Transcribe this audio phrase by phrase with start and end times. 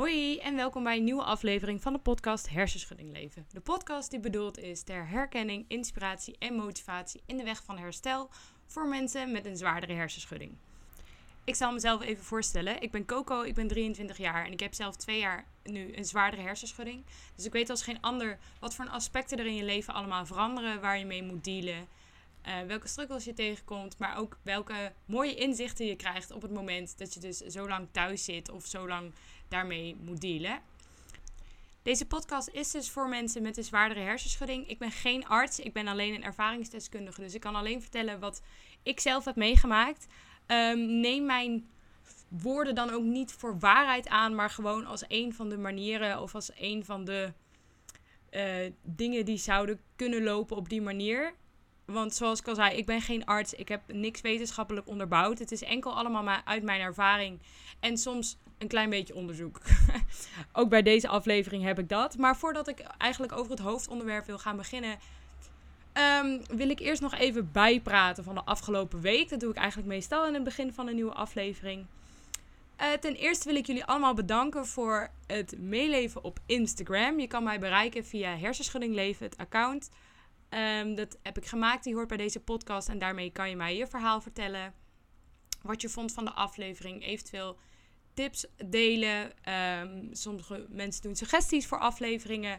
[0.00, 3.46] Hoi en welkom bij een nieuwe aflevering van de podcast Hersenschudding Leven.
[3.52, 8.28] De podcast die bedoeld is ter herkenning, inspiratie en motivatie in de weg van herstel
[8.66, 10.52] voor mensen met een zwaardere hersenschudding.
[11.44, 12.82] Ik zal mezelf even voorstellen.
[12.82, 16.04] Ik ben Coco, ik ben 23 jaar en ik heb zelf twee jaar nu een
[16.04, 17.04] zwaardere hersenschudding.
[17.34, 20.80] Dus ik weet als geen ander wat voor aspecten er in je leven allemaal veranderen,
[20.80, 21.86] waar je mee moet dealen.
[22.46, 26.98] Uh, welke struggles je tegenkomt, maar ook welke mooie inzichten je krijgt op het moment
[26.98, 29.12] dat je dus zo lang thuis zit of zo lang
[29.50, 30.60] daarmee moet dealen.
[31.82, 34.68] Deze podcast is dus voor mensen met een zwaardere hersenschudding.
[34.68, 37.20] Ik ben geen arts, ik ben alleen een ervaringsdeskundige.
[37.20, 38.42] Dus ik kan alleen vertellen wat
[38.82, 40.06] ik zelf heb meegemaakt.
[40.46, 41.68] Um, neem mijn
[42.28, 46.34] woorden dan ook niet voor waarheid aan, maar gewoon als een van de manieren of
[46.34, 47.32] als een van de
[48.30, 51.34] uh, dingen die zouden kunnen lopen op die manier.
[51.84, 53.54] Want zoals ik al zei, ik ben geen arts.
[53.54, 55.38] Ik heb niks wetenschappelijk onderbouwd.
[55.38, 57.40] Het is enkel allemaal maar uit mijn ervaring.
[57.80, 59.60] En soms een klein beetje onderzoek.
[60.52, 62.16] Ook bij deze aflevering heb ik dat.
[62.16, 64.98] Maar voordat ik eigenlijk over het hoofdonderwerp wil gaan beginnen,
[66.22, 69.28] um, wil ik eerst nog even bijpraten van de afgelopen week.
[69.28, 71.86] Dat doe ik eigenlijk meestal in het begin van een nieuwe aflevering.
[72.80, 77.20] Uh, ten eerste wil ik jullie allemaal bedanken voor het meeleven op Instagram.
[77.20, 79.90] Je kan mij bereiken via Hersenschudding Leven, het account.
[80.50, 82.88] Um, dat heb ik gemaakt, die hoort bij deze podcast.
[82.88, 84.74] En daarmee kan je mij je verhaal vertellen.
[85.62, 87.04] Wat je vond van de aflevering.
[87.04, 87.58] Eventueel
[88.14, 89.32] tips delen.
[89.82, 92.58] Um, sommige mensen doen suggesties voor afleveringen.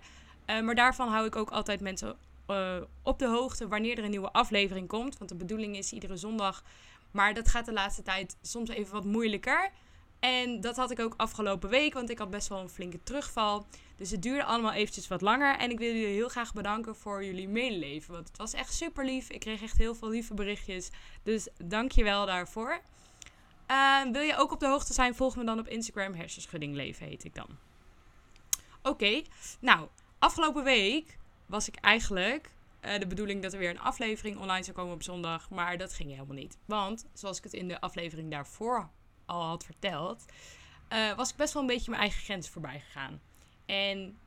[0.50, 2.16] Uh, maar daarvan hou ik ook altijd mensen
[2.48, 5.18] uh, op de hoogte wanneer er een nieuwe aflevering komt.
[5.18, 6.64] Want de bedoeling is iedere zondag.
[7.12, 9.72] Maar dat gaat de laatste tijd soms even wat moeilijker.
[10.20, 13.66] En dat had ik ook afgelopen week, want ik had best wel een flinke terugval.
[13.96, 15.58] Dus het duurde allemaal eventjes wat langer.
[15.58, 18.14] En ik wil jullie heel graag bedanken voor jullie medeleven.
[18.14, 19.30] Want het was echt super lief.
[19.30, 20.90] Ik kreeg echt heel veel lieve berichtjes.
[21.24, 22.82] Dus dank je wel daarvoor.
[23.72, 25.16] Uh, wil je ook op de hoogte zijn?
[25.16, 26.14] Volg me dan op Instagram.
[26.14, 27.48] Hersenschudding leven heet ik dan.
[28.84, 29.22] Oké,
[29.60, 29.88] nou,
[30.20, 34.76] afgelopen week was ik eigenlijk uh, de bedoeling dat er weer een aflevering online zou
[34.78, 35.50] komen op zondag.
[35.50, 36.58] Maar dat ging helemaal niet.
[36.66, 38.90] Want, zoals ik het in de aflevering daarvoor
[39.26, 40.26] al had verteld,
[40.94, 43.22] uh, was ik best wel een beetje mijn eigen grens voorbij gegaan.
[43.66, 44.18] En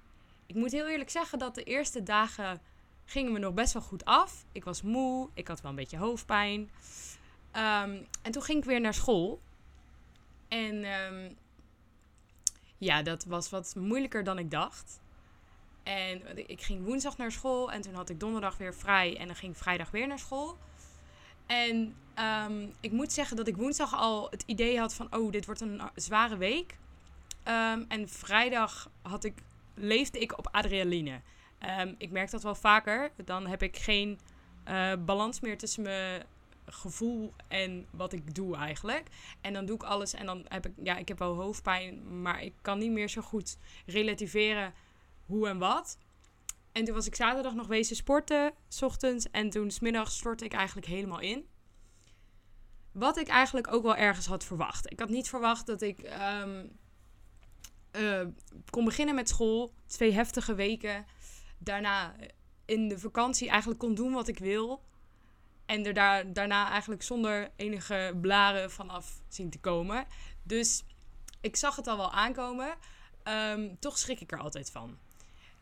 [0.47, 2.61] ik moet heel eerlijk zeggen dat de eerste dagen
[3.05, 4.45] gingen me nog best wel goed af.
[4.53, 6.71] Ik was moe, ik had wel een beetje hoofdpijn.
[7.57, 9.41] Um, en toen ging ik weer naar school.
[10.49, 11.37] En um,
[12.79, 15.01] ja, dat was wat moeilijker dan ik dacht.
[15.83, 19.37] En ik ging woensdag naar school en toen had ik donderdag weer vrij en dan
[19.37, 20.59] ging vrijdag weer naar school.
[21.47, 25.47] En um, ik moet zeggen dat ik woensdag al het idee had van, oh, dit
[25.47, 26.77] wordt een zware week.
[27.89, 29.35] En vrijdag had ik,
[29.75, 31.21] leefde ik op adrenaline.
[31.99, 33.11] Ik merk dat wel vaker.
[33.25, 34.21] Dan heb ik geen
[34.69, 36.23] uh, balans meer tussen mijn
[36.67, 39.09] gevoel en wat ik doe eigenlijk.
[39.41, 42.43] En dan doe ik alles en dan heb ik, ja, ik heb wel hoofdpijn, maar
[42.43, 44.75] ik kan niet meer zo goed relativeren
[45.27, 45.99] hoe en wat.
[46.73, 49.31] En toen was ik zaterdag nog wezen sporten, s ochtends.
[49.31, 51.47] En toen smiddags stortte ik eigenlijk helemaal in.
[52.93, 54.93] Wat ik eigenlijk ook wel ergens had verwacht.
[54.93, 56.11] Ik had niet verwacht dat ik
[56.43, 56.77] um,
[58.71, 59.75] kon beginnen met school.
[59.87, 61.07] Twee heftige weken.
[61.59, 62.17] Daarna
[62.65, 64.83] in de vakantie eigenlijk kon doen wat ik wil.
[65.67, 70.07] En er daar, daarna eigenlijk zonder enige blaren vanaf zien te komen.
[70.43, 70.85] Dus
[71.41, 72.75] ik zag het al wel aankomen.
[73.25, 74.99] Um, toch schrik ik er altijd van.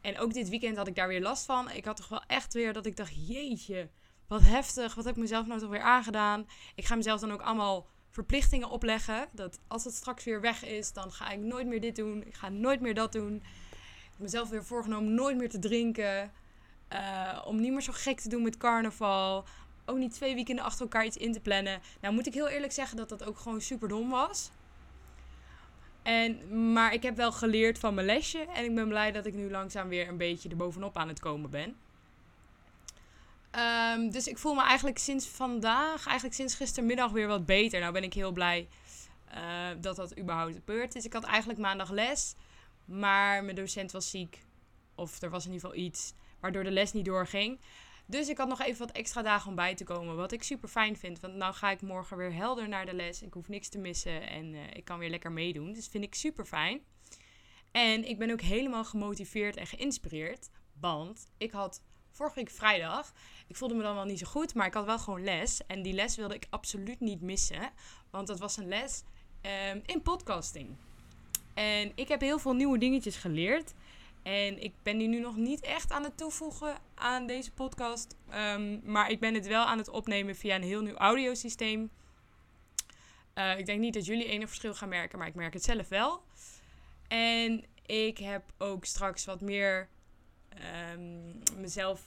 [0.00, 1.70] En ook dit weekend had ik daar weer last van.
[1.70, 3.88] Ik had toch wel echt weer dat ik dacht: jeetje,
[4.26, 4.94] wat heftig.
[4.94, 6.46] Wat heb ik mezelf nou toch weer aangedaan?
[6.74, 9.28] Ik ga mezelf dan ook allemaal verplichtingen opleggen.
[9.32, 12.26] Dat als het straks weer weg is, dan ga ik nooit meer dit doen.
[12.26, 13.34] Ik ga nooit meer dat doen.
[13.34, 16.32] Ik heb mezelf weer voorgenomen nooit meer te drinken.
[16.92, 19.44] Uh, om niet meer zo gek te doen met carnaval.
[19.84, 21.81] Ook niet twee weekenden achter elkaar iets in te plannen.
[22.00, 24.50] Nou moet ik heel eerlijk zeggen dat dat ook gewoon super dom was.
[26.03, 28.47] En, maar ik heb wel geleerd van mijn lesje.
[28.54, 31.50] En ik ben blij dat ik nu langzaam weer een beetje erbovenop aan het komen
[31.50, 31.76] ben.
[33.59, 37.81] Um, dus ik voel me eigenlijk sinds vandaag, eigenlijk sinds gistermiddag weer wat beter.
[37.81, 38.69] Nou ben ik heel blij
[39.34, 41.04] uh, dat dat überhaupt gebeurd is.
[41.04, 42.34] Ik had eigenlijk maandag les,
[42.84, 44.44] maar mijn docent was ziek.
[44.94, 47.58] Of er was in ieder geval iets waardoor de les niet doorging.
[48.12, 50.17] Dus ik had nog even wat extra dagen om bij te komen.
[50.17, 51.20] Wat ik super fijn vind.
[51.20, 53.23] Want nou ga ik morgen weer helder naar de les.
[53.23, 54.29] Ik hoef niks te missen.
[54.29, 55.73] En uh, ik kan weer lekker meedoen.
[55.73, 56.81] Dus vind ik super fijn.
[57.70, 60.50] En ik ben ook helemaal gemotiveerd en geïnspireerd.
[60.81, 63.12] Want ik had vorige week vrijdag.
[63.47, 64.55] Ik voelde me dan wel niet zo goed.
[64.55, 65.67] Maar ik had wel gewoon les.
[65.67, 67.70] En die les wilde ik absoluut niet missen.
[68.11, 69.03] Want dat was een les
[69.70, 70.76] um, in podcasting.
[71.55, 73.73] En ik heb heel veel nieuwe dingetjes geleerd.
[74.22, 78.16] En ik ben die nu nog niet echt aan het toevoegen aan deze podcast.
[78.34, 81.90] Um, maar ik ben het wel aan het opnemen via een heel nieuw audiosysteem.
[83.34, 85.88] Uh, ik denk niet dat jullie enig verschil gaan merken, maar ik merk het zelf
[85.88, 86.22] wel.
[87.08, 89.88] En ik heb ook straks wat meer
[90.48, 92.06] ehm, mezelf.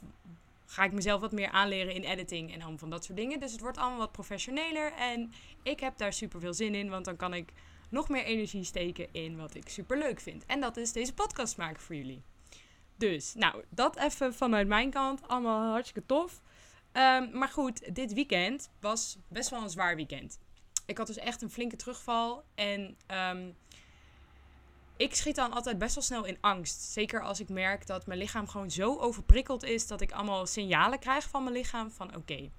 [0.65, 3.39] Ga ik mezelf wat meer aanleren in editing en allemaal van dat soort dingen.
[3.39, 4.93] Dus het wordt allemaal wat professioneler.
[4.93, 5.33] En
[5.63, 6.89] ik heb daar super veel zin in.
[6.89, 7.51] Want dan kan ik
[7.95, 10.45] nog meer energie steken in wat ik super leuk vind.
[10.45, 12.23] En dat is deze podcast maken voor jullie.
[12.97, 15.27] Dus, nou, dat even vanuit mijn kant.
[15.27, 16.41] Allemaal hartstikke tof.
[16.91, 20.39] Ehm, maar goed, dit weekend was best wel een zwaar weekend.
[20.85, 22.43] Ik had dus echt een flinke terugval.
[22.55, 23.49] En ehm,
[24.97, 26.81] ik schiet dan altijd best wel snel in angst.
[26.81, 30.99] Zeker als ik merk dat mijn lichaam gewoon zo overprikkeld is dat ik allemaal signalen
[30.99, 32.49] krijg van mijn lichaam van oké,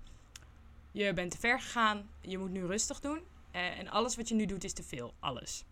[0.93, 3.21] je bent te ver gegaan, je moet nu rustig doen.
[3.57, 5.65] Uh, en alles wat je nu doet is te veel, alles.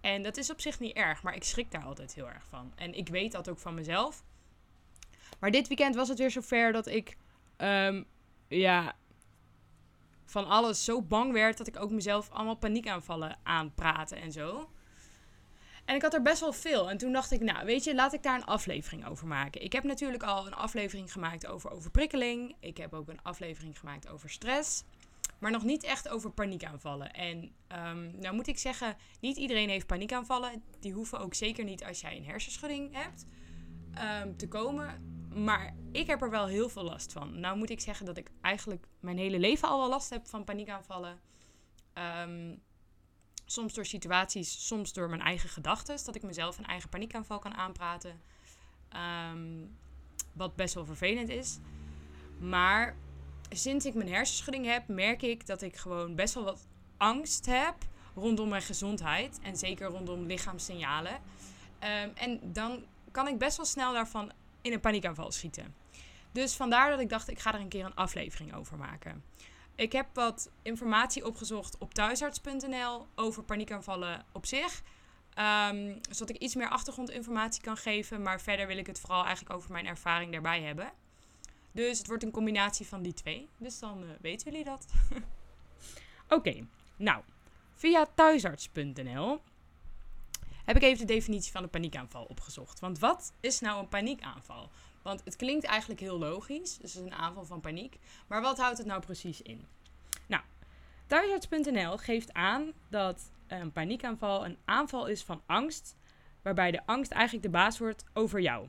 [0.00, 2.72] En dat is op zich niet erg, maar ik schrik daar altijd heel erg van.
[2.74, 4.24] En ik weet dat ook van mezelf.
[5.38, 7.16] Maar dit weekend was het weer zover dat ik
[7.56, 8.06] um,
[8.48, 8.96] ja,
[10.24, 14.70] van alles zo bang werd dat ik ook mezelf allemaal paniekaanvallen aanpraten en zo.
[15.84, 16.90] En ik had er best wel veel.
[16.90, 19.62] En toen dacht ik, nou weet je, laat ik daar een aflevering over maken.
[19.62, 22.56] Ik heb natuurlijk al een aflevering gemaakt over overprikkeling.
[22.60, 24.84] Ik heb ook een aflevering gemaakt over stress.
[25.38, 27.12] Maar nog niet echt over paniekaanvallen.
[27.12, 27.54] En
[27.88, 30.62] um, nou moet ik zeggen, niet iedereen heeft paniekaanvallen.
[30.80, 33.24] Die hoeven ook zeker niet als jij een hersenschudding hebt
[34.22, 35.14] um, te komen.
[35.34, 37.40] Maar ik heb er wel heel veel last van.
[37.40, 40.44] Nou moet ik zeggen dat ik eigenlijk mijn hele leven al wel last heb van
[40.44, 41.20] paniekaanvallen.
[42.22, 42.62] Um,
[43.44, 46.04] soms door situaties, soms door mijn eigen gedachten.
[46.04, 48.20] Dat ik mezelf een eigen paniekaanval kan aanpraten.
[50.32, 51.58] Wat best wel vervelend is.
[52.38, 52.96] Maar
[53.50, 56.66] sinds ik mijn hersenschudding heb, merk ik dat ik gewoon best wel wat
[56.96, 57.74] angst heb
[58.14, 59.38] rondom mijn gezondheid.
[59.42, 61.12] En zeker rondom lichaamssignalen.
[61.12, 64.32] Um, en dan kan ik best wel snel daarvan
[64.62, 65.74] in een paniekaanval schieten.
[66.32, 69.24] Dus vandaar dat ik dacht, ik ga er een keer een aflevering over maken.
[69.74, 74.82] Ik heb wat informatie opgezocht op thuisarts.nl over paniekaanvallen op zich.
[75.70, 78.22] Um, zodat ik iets meer achtergrondinformatie kan geven.
[78.22, 80.92] Maar verder wil ik het vooral eigenlijk over mijn ervaring daarbij hebben.
[81.76, 83.48] Dus het wordt een combinatie van die twee.
[83.56, 84.86] Dus dan uh, weten jullie dat.
[86.36, 87.22] Oké, nou.
[87.74, 89.40] Via thuisarts.nl
[90.64, 92.80] heb ik even de definitie van een paniekaanval opgezocht.
[92.80, 94.70] Want wat is nou een paniekaanval?
[95.02, 97.98] Want het klinkt eigenlijk heel logisch, dus het is een aanval van paniek.
[98.26, 99.66] Maar wat houdt het nou precies in?
[100.26, 100.42] Nou,
[101.06, 105.96] thuisarts.nl geeft aan dat een paniekaanval een aanval is van angst,
[106.42, 108.68] waarbij de angst eigenlijk de baas wordt over jou.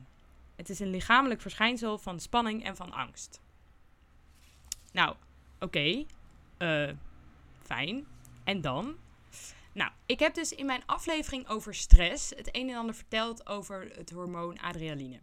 [0.58, 3.40] Het is een lichamelijk verschijnsel van spanning en van angst.
[4.92, 5.16] Nou,
[5.58, 6.04] oké,
[6.58, 6.90] uh,
[7.62, 8.06] fijn.
[8.44, 8.96] En dan?
[9.72, 13.90] Nou, ik heb dus in mijn aflevering over stress het een en ander verteld over
[13.94, 15.20] het hormoon adrenaline.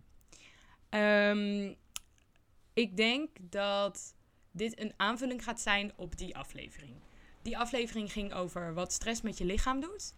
[0.90, 1.76] Um,
[2.74, 4.16] ik denk dat
[4.52, 6.96] dit een aanvulling gaat zijn op die aflevering.
[7.42, 10.14] Die aflevering ging over wat stress met je lichaam doet.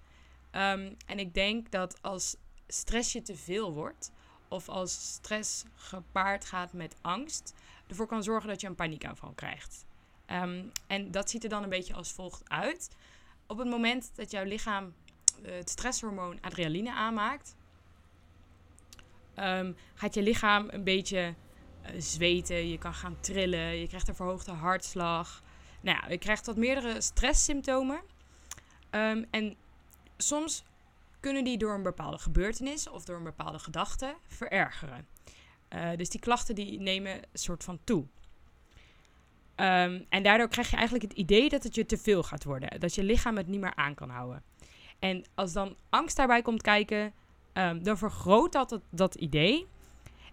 [0.51, 2.35] Um, en ik denk dat als
[2.67, 4.11] stress je te veel wordt,
[4.47, 7.53] of als stress gepaard gaat met angst,
[7.87, 9.85] ervoor kan zorgen dat je een paniekaanval krijgt.
[10.31, 12.89] Um, en dat ziet er dan een beetje als volgt uit
[13.47, 14.93] op het moment dat jouw lichaam
[15.45, 17.55] uh, het stresshormoon adrenaline aanmaakt,
[19.35, 21.33] um, gaat je lichaam een beetje
[21.85, 22.69] uh, zweten.
[22.69, 23.79] Je kan gaan trillen.
[23.79, 25.43] Je krijgt een verhoogde hartslag.
[25.81, 28.01] Nou ja, je krijgt wat meerdere stresssymptomen.
[28.91, 29.55] Um, en
[30.17, 30.63] soms
[31.27, 35.07] kunnen die door een bepaalde gebeurtenis of door een bepaalde gedachte verergeren.
[35.69, 38.01] Uh, dus die klachten die nemen een soort van toe.
[39.55, 42.79] Um, en daardoor krijg je eigenlijk het idee dat het je te veel gaat worden.
[42.79, 44.43] Dat je lichaam het niet meer aan kan houden.
[44.99, 47.13] En als dan angst daarbij komt kijken,
[47.53, 49.67] um, dan vergroot dat, dat idee.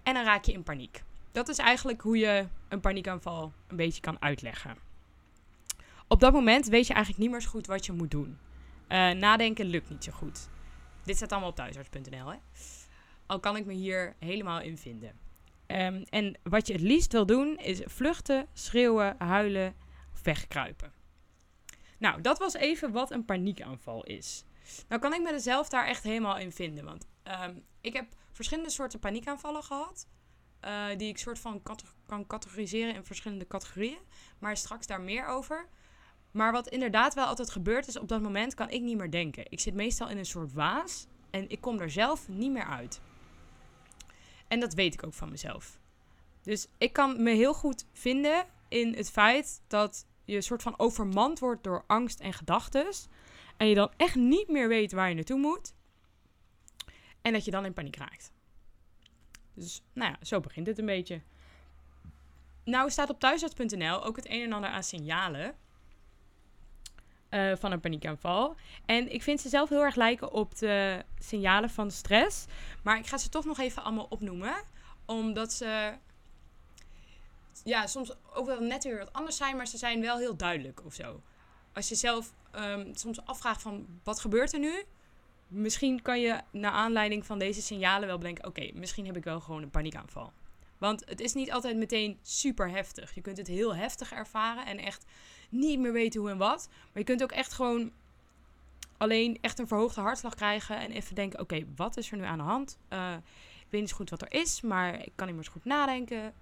[0.02, 1.02] En dan raak je in paniek.
[1.32, 4.76] Dat is eigenlijk hoe je een paniekaanval een beetje kan uitleggen.
[6.08, 8.38] Op dat moment weet je eigenlijk niet meer zo goed wat je moet doen.
[8.88, 10.52] Uh, nadenken lukt niet zo goed.
[11.04, 12.32] Dit staat allemaal op thuisarts.nl.
[13.26, 15.18] Al kan ik me hier helemaal in vinden.
[15.66, 19.74] Um, en wat je het liefst wil doen is vluchten, schreeuwen, huilen,
[20.22, 20.92] wegkruipen.
[21.98, 24.44] Nou, dat was even wat een paniekaanval is.
[24.88, 26.84] Nou kan ik mezelf daar echt helemaal in vinden.
[26.84, 27.06] Want
[27.46, 30.08] um, ik heb verschillende soorten paniekaanvallen gehad.
[30.64, 31.62] Uh, die ik soort van
[32.06, 33.98] kan categoriseren in verschillende categorieën.
[34.38, 35.68] Maar straks daar meer over.
[36.34, 39.44] Maar wat inderdaad wel altijd gebeurt is, op dat moment kan ik niet meer denken.
[39.48, 43.00] Ik zit meestal in een soort waas en ik kom er zelf niet meer uit.
[44.48, 45.78] En dat weet ik ook van mezelf.
[46.42, 50.78] Dus ik kan me heel goed vinden in het feit dat je een soort van
[50.78, 52.86] overmand wordt door angst en gedachten.
[53.56, 55.74] En je dan echt niet meer weet waar je naartoe moet.
[57.22, 58.32] En dat je dan in paniek raakt.
[59.54, 61.20] Dus nou ja, zo begint het een beetje.
[62.64, 65.54] Nou staat op thuisarts.nl ook het een en ander aan signalen.
[67.34, 68.56] Eh, van een paniekaanval.
[68.86, 72.44] En ik vind ze zelf heel erg lijken op de signalen van stress.
[72.82, 74.54] Maar ik ga ze toch nog even allemaal opnoemen.
[75.04, 75.92] Omdat ze
[77.64, 80.84] ja, soms ook wel net weer wat anders zijn, maar ze zijn wel heel duidelijk
[80.84, 81.20] of zo.
[81.72, 84.84] Als je zelf ehm, soms afvraagt van wat gebeurt er nu?
[85.48, 89.40] Misschien kan je naar aanleiding van deze signalen wel bedenken: oké, misschien heb ik wel
[89.40, 90.32] gewoon een paniekaanval.
[90.78, 93.14] Want het is niet altijd meteen super heftig.
[93.14, 95.04] Je kunt het heel heftig ervaren en echt
[95.48, 96.68] niet meer weten hoe en wat.
[96.68, 97.92] Maar je kunt ook echt gewoon
[98.96, 102.38] alleen echt een verhoogde hartslag krijgen en even denken: oké, wat is er nu aan
[102.38, 102.78] de hand?
[102.92, 103.14] Uh,
[103.60, 105.64] ik weet niet zo goed wat er is, maar ik kan niet meer zo goed
[105.64, 106.34] nadenken.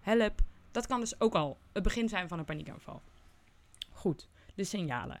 [0.00, 0.40] Help.
[0.70, 3.02] Dat kan dus ook al het begin zijn van een paniekaanval.
[3.92, 5.20] Goed, de signalen.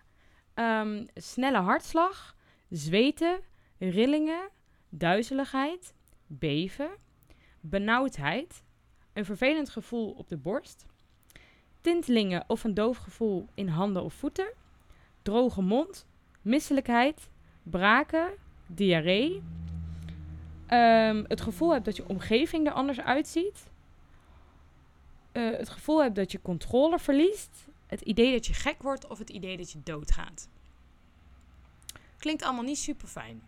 [0.54, 2.36] Um, snelle hartslag,
[2.68, 3.40] zweten,
[3.78, 4.48] rillingen,
[4.88, 5.94] duizeligheid,
[6.26, 6.90] beven,
[7.60, 8.62] benauwdheid,
[9.12, 10.86] een vervelend gevoel op de borst,
[11.80, 14.52] tintelingen of een doof gevoel in handen of voeten,
[15.22, 16.06] droge mond,
[16.42, 17.28] misselijkheid,
[17.62, 18.30] braken,
[18.66, 19.42] diarree,
[20.68, 23.70] um, het gevoel hebt dat je omgeving er anders uitziet,
[25.32, 29.18] uh, het gevoel hebt dat je controle verliest, het idee dat je gek wordt of
[29.18, 30.48] het idee dat je doodgaat.
[32.18, 33.42] Klinkt allemaal niet super fijn.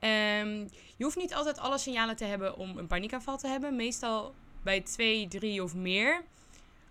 [0.00, 3.76] Um, je hoeft niet altijd alle signalen te hebben om een paniekaanval te hebben.
[3.76, 6.24] Meestal bij twee, drie of meer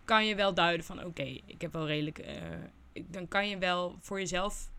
[0.05, 2.19] kan je wel duiden van oké, ik heb wel redelijk.
[2.19, 4.69] Uh, dan kan je wel voor jezelf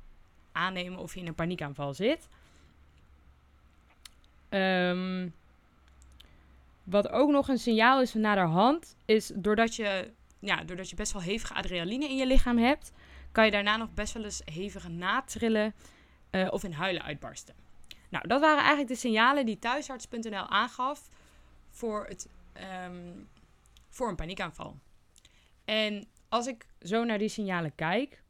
[0.52, 2.28] aannemen of je in een paniekaanval zit.
[4.50, 5.34] Um,
[6.84, 10.96] wat ook nog een signaal is naar de hand, is doordat je, ja, doordat je
[10.96, 12.92] best wel hevige adrenaline in je lichaam hebt,
[13.32, 15.74] kan je daarna nog best wel eens hevige natrillen
[16.30, 17.54] uh, of in huilen uitbarsten.
[18.08, 21.08] Nou, dat waren eigenlijk de signalen die thuisarts.nl aangaf
[21.70, 22.28] voor, het,
[22.86, 23.28] um,
[23.88, 24.78] voor een paniekaanval.
[25.64, 28.22] En als ik zo naar die signalen kijk,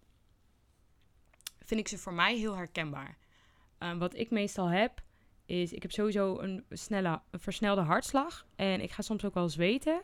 [1.60, 3.16] vind ik ze voor mij heel herkenbaar.
[3.78, 5.02] Uh, wat ik meestal heb,
[5.46, 8.46] is ik heb sowieso een, snelle, versnelde hartslag.
[8.56, 10.02] En ik ga soms ook wel zweten.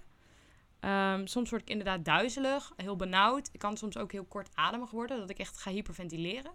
[0.81, 3.49] Um, soms word ik inderdaad duizelig, heel benauwd.
[3.53, 6.53] Ik kan soms ook heel kortademig worden, dat ik echt ga hyperventileren.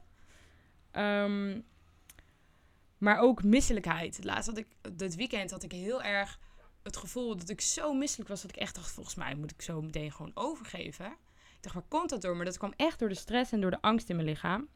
[0.92, 1.66] Um,
[2.98, 4.24] maar ook misselijkheid.
[4.24, 6.40] Laatst had ik, dit weekend had ik heel erg
[6.86, 9.62] het gevoel dat ik zo misselijk was dat ik echt dacht, volgens mij moet ik
[9.62, 11.06] zo meteen gewoon overgeven.
[11.06, 12.36] Ik dacht, waar komt dat door?
[12.36, 14.68] Maar dat kwam echt door de stress en door de angst in mijn lichaam.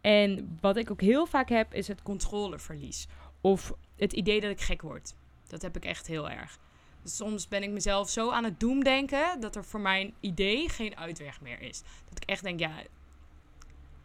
[0.00, 3.06] En wat ik ook heel vaak heb, is het controleverlies.
[3.40, 5.14] Of het idee dat ik gek word.
[5.46, 6.58] Dat heb ik echt heel erg.
[7.02, 10.96] Dus soms ben ik mezelf zo aan het doemdenken dat er voor mijn idee geen
[10.96, 11.82] uitweg meer is.
[12.08, 12.72] Dat ik echt denk, ja,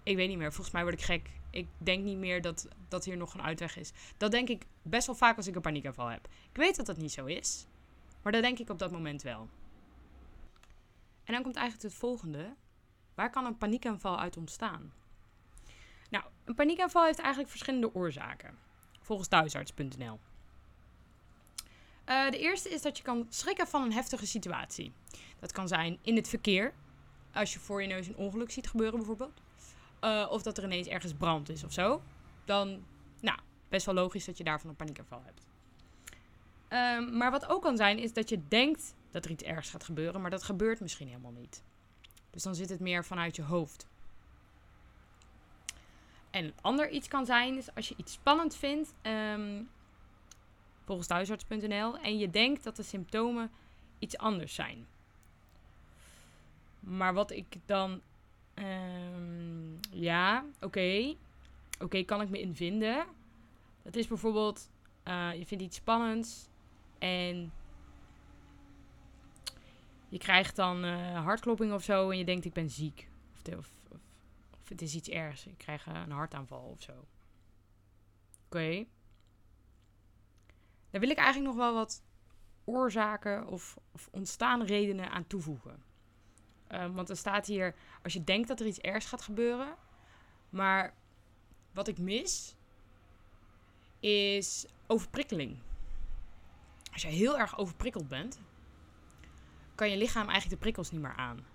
[0.04, 0.54] ik weet niet meer.
[0.54, 1.30] Volgens mij word ik gek.
[1.54, 3.92] Ik denk niet meer dat, dat hier nog een uitweg is.
[4.18, 6.28] Dat denk ik best wel vaak als ik een paniekaanval heb.
[6.50, 7.66] Ik weet dat dat niet zo is.
[8.22, 9.50] Maar dat denk ik op dat moment wel.
[11.24, 12.54] En dan komt eigenlijk het volgende.
[13.16, 14.94] Waar kan een paniekaanval uit ontstaan?
[16.10, 18.58] Nou, een paniekaanval heeft eigenlijk verschillende oorzaken
[19.02, 20.20] volgens thuisarts.nl.
[22.10, 24.94] Uh, de eerste is dat je kan schrikken van een heftige situatie.
[25.40, 26.74] Dat kan zijn in het verkeer,
[27.34, 29.42] als je voor je neus een ongeluk ziet gebeuren bijvoorbeeld.
[30.04, 32.02] Uh, of dat er ineens ergens brand is of zo.
[32.46, 32.84] Dan,
[33.20, 35.46] nou, best wel logisch dat je daarvan een paniekaanval hebt.
[36.70, 39.84] Um, maar wat ook kan zijn, is dat je denkt dat er iets ergs gaat
[39.84, 41.64] gebeuren, maar dat gebeurt misschien helemaal niet.
[42.30, 43.88] Dus dan zit het meer vanuit je hoofd.
[46.30, 49.70] En een ander iets kan zijn, is als je iets spannend vindt, um,
[50.86, 53.52] volgens thuisarts.nl, en je denkt dat de symptomen
[54.00, 54.88] iets anders zijn.
[56.80, 58.02] Maar wat ik dan,
[58.56, 61.16] um, ja, oké,
[61.80, 63.06] oké, kan ik me in vinden.
[63.84, 64.70] Dat is bijvoorbeeld,
[65.08, 66.48] uh, je vindt iets spannends
[67.00, 67.52] en
[70.10, 73.10] je krijgt dan uh, hartklopping of zo en je denkt ik ben ziek.
[73.46, 74.00] Of, of
[74.64, 75.46] of het is iets ergs.
[75.46, 77.06] Ik krijg een hartaanval of zo.
[78.46, 78.86] Oké.
[80.90, 82.04] Daar wil ik eigenlijk nog wel wat
[82.64, 85.84] oorzaken of, of ontstaan redenen aan toevoegen.
[86.74, 89.76] Um, want er staat hier, als je denkt dat er iets ergs gaat gebeuren.
[90.50, 90.94] Maar
[91.72, 92.56] wat ik mis,
[94.00, 95.58] is overprikkeling.
[96.94, 98.40] Als je heel erg overprikkeld bent,
[99.76, 101.46] kan je lichaam eigenlijk de prikkels niet meer aan.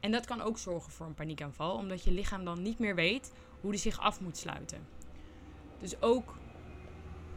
[0.00, 3.32] En dat kan ook zorgen voor een paniekaanval, omdat je lichaam dan niet meer weet
[3.60, 4.86] hoe die zich af moet sluiten.
[5.78, 6.38] Dus ook,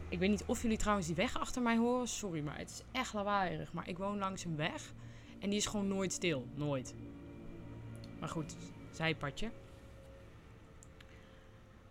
[0.09, 2.83] ik weet niet of jullie trouwens die weg achter mij horen, sorry, maar het is
[2.91, 3.73] echt lawaaierig.
[3.73, 4.93] Maar ik woon langs een weg
[5.39, 6.95] en die is gewoon nooit stil, nooit.
[8.19, 8.55] Maar goed,
[8.91, 9.51] zijpadje.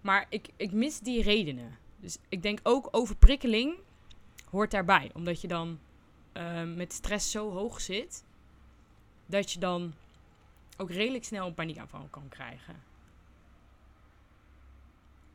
[0.01, 1.79] Maar ik, ik mis die redenen.
[1.97, 3.75] Dus ik denk ook overprikkeling
[4.51, 5.11] hoort daarbij.
[5.15, 5.79] Omdat je dan
[6.33, 8.25] uh, met stress zo hoog zit.
[9.27, 9.95] Dat je dan
[10.77, 12.83] ook redelijk snel een paniekaanval kan krijgen.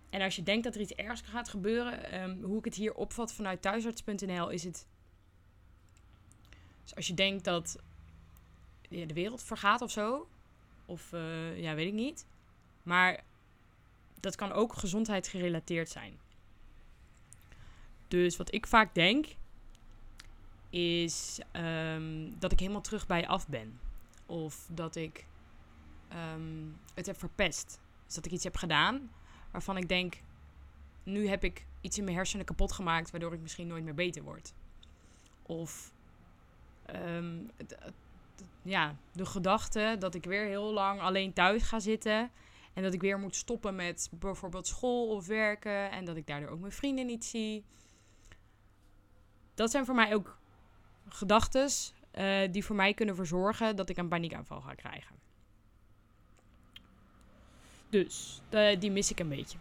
[0.09, 2.93] en als je denkt dat er iets ergs gaat gebeuren, ehm, hoe ik het hier
[2.93, 4.87] opvat vanuit thuisarts.nl is het.
[6.83, 7.79] Dus als je denkt dat
[8.89, 10.27] de wereld vergaat of zo,
[10.85, 12.25] of uh, ja, weet ik niet.
[12.83, 13.23] Maar
[14.19, 16.19] dat kan ook gezondheidsgerelateerd zijn.
[18.07, 19.27] Dus wat ik vaak denk,
[20.69, 23.79] is um, dat ik helemaal terug bij af ben.
[24.25, 25.25] Of dat ik
[26.33, 27.79] um, het heb verpest.
[28.05, 29.11] Dus dat ik iets heb gedaan
[29.51, 30.21] waarvan ik denk,
[31.03, 34.23] nu heb ik iets in mijn hersenen kapot gemaakt, waardoor ik misschien nooit meer beter
[34.23, 34.53] word.
[35.41, 35.93] Of
[36.95, 37.51] um,
[38.61, 42.31] ja, de gedachte dat ik weer heel lang alleen thuis ga zitten.
[42.73, 45.91] En dat ik weer moet stoppen met bijvoorbeeld school of werken.
[45.91, 47.63] En dat ik daardoor ook mijn vrienden niet zie.
[49.53, 50.37] Dat zijn voor mij ook
[51.07, 51.69] gedachten
[52.17, 55.15] uh, die voor mij kunnen verzorgen dat ik een paniekaanval ga krijgen.
[57.89, 58.41] Dus
[58.79, 59.57] die mis ik een beetje.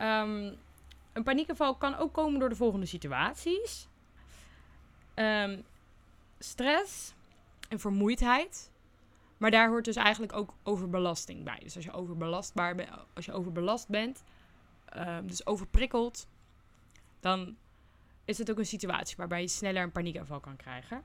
[0.00, 0.56] Um,
[1.12, 3.88] een paniekaanval kan ook komen door de volgende situaties:
[5.14, 5.64] um,
[6.38, 7.14] stress
[7.68, 8.70] en vermoeidheid.
[9.36, 11.58] Maar daar hoort dus eigenlijk ook overbelasting bij.
[11.62, 14.24] Dus als je overbelastbaar bent, als je overbelast bent,
[14.96, 16.26] um, dus overprikkeld,
[17.20, 17.56] dan
[18.24, 20.96] is het ook een situatie waarbij je sneller een paniekaanval kan krijgen.
[20.96, 21.02] Um,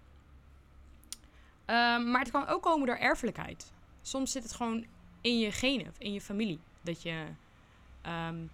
[2.12, 3.72] maar het kan ook komen door erfelijkheid.
[4.01, 4.86] Soms zit het gewoon
[5.22, 6.60] in je genen, in je familie.
[6.82, 7.25] Dat je,
[8.06, 8.51] um,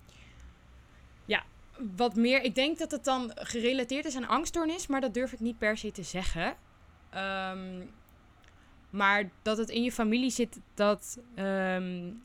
[1.25, 1.43] ja,
[1.95, 2.41] wat meer.
[2.41, 5.77] Ik denk dat het dan gerelateerd is aan angststoornis, maar dat durf ik niet per
[5.77, 6.57] se te zeggen.
[7.15, 7.89] Um,
[8.89, 12.23] maar dat het in je familie zit dat um,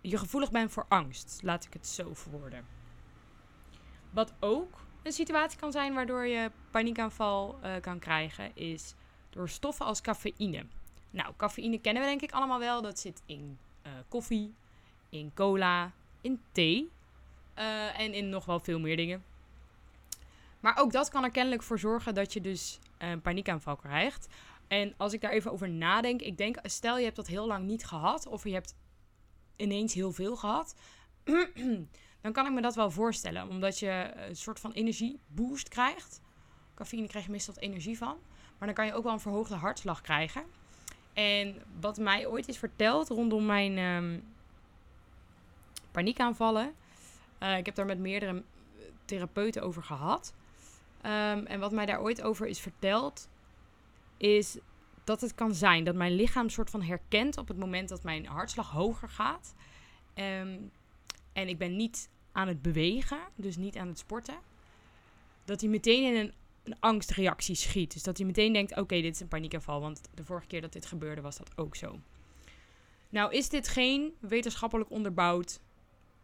[0.00, 1.40] je gevoelig bent voor angst.
[1.42, 2.64] Laat ik het zo verwoorden.
[4.10, 8.94] Wat ook een situatie kan zijn waardoor je paniekaanval uh, kan krijgen, is
[9.30, 10.66] door stoffen als cafeïne.
[11.10, 12.82] Nou, cafeïne kennen we denk ik allemaal wel.
[12.82, 14.54] Dat zit in uh, koffie,
[15.08, 16.90] in cola, in thee
[17.58, 19.24] uh, en in nog wel veel meer dingen.
[20.60, 24.28] Maar ook dat kan er kennelijk voor zorgen dat je dus een paniekaanval krijgt.
[24.68, 27.64] En als ik daar even over nadenk, ik denk, stel je hebt dat heel lang
[27.64, 28.74] niet gehad, of je hebt
[29.56, 30.74] ineens heel veel gehad,
[32.22, 33.48] dan kan ik me dat wel voorstellen.
[33.48, 36.20] Omdat je een soort van energieboost krijgt.
[36.74, 38.16] Cafeïne krijg je meestal energie van.
[38.58, 40.42] Maar dan kan je ook wel een verhoogde hartslag krijgen.
[41.12, 44.24] En wat mij ooit is verteld rondom mijn um,
[45.90, 46.74] paniekaanvallen.
[47.42, 48.42] Uh, ik heb daar met meerdere
[49.04, 50.34] therapeuten over gehad.
[51.06, 53.28] Um, en wat mij daar ooit over is verteld,
[54.16, 54.58] is
[55.04, 58.26] dat het kan zijn dat mijn lichaam soort van herkent op het moment dat mijn
[58.26, 59.54] hartslag hoger gaat.
[60.14, 60.70] Um,
[61.32, 64.38] en ik ben niet aan het bewegen, dus niet aan het sporten.
[65.44, 67.92] Dat hij meteen in een, een angstreactie schiet.
[67.92, 69.80] Dus dat hij meteen denkt: oké, dit is een paniekaanval.
[69.80, 71.98] Want de vorige keer dat dit gebeurde was dat ook zo.
[73.08, 75.60] Nou is dit geen wetenschappelijk onderbouwd,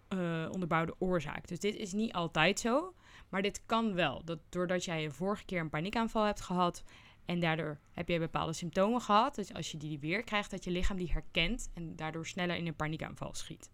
[0.08, 1.48] uh, onderbouwde oorzaak.
[1.48, 2.94] Dus dit is niet altijd zo.
[3.32, 4.24] Maar dit kan wel.
[4.24, 6.84] Dat doordat jij een vorige keer een paniekaanval hebt gehad.
[7.24, 9.34] En daardoor heb je bepaalde symptomen gehad.
[9.34, 11.70] Dus als je die weer krijgt, dat je lichaam die herkent.
[11.74, 13.70] En daardoor sneller in een paniekaanval schiet.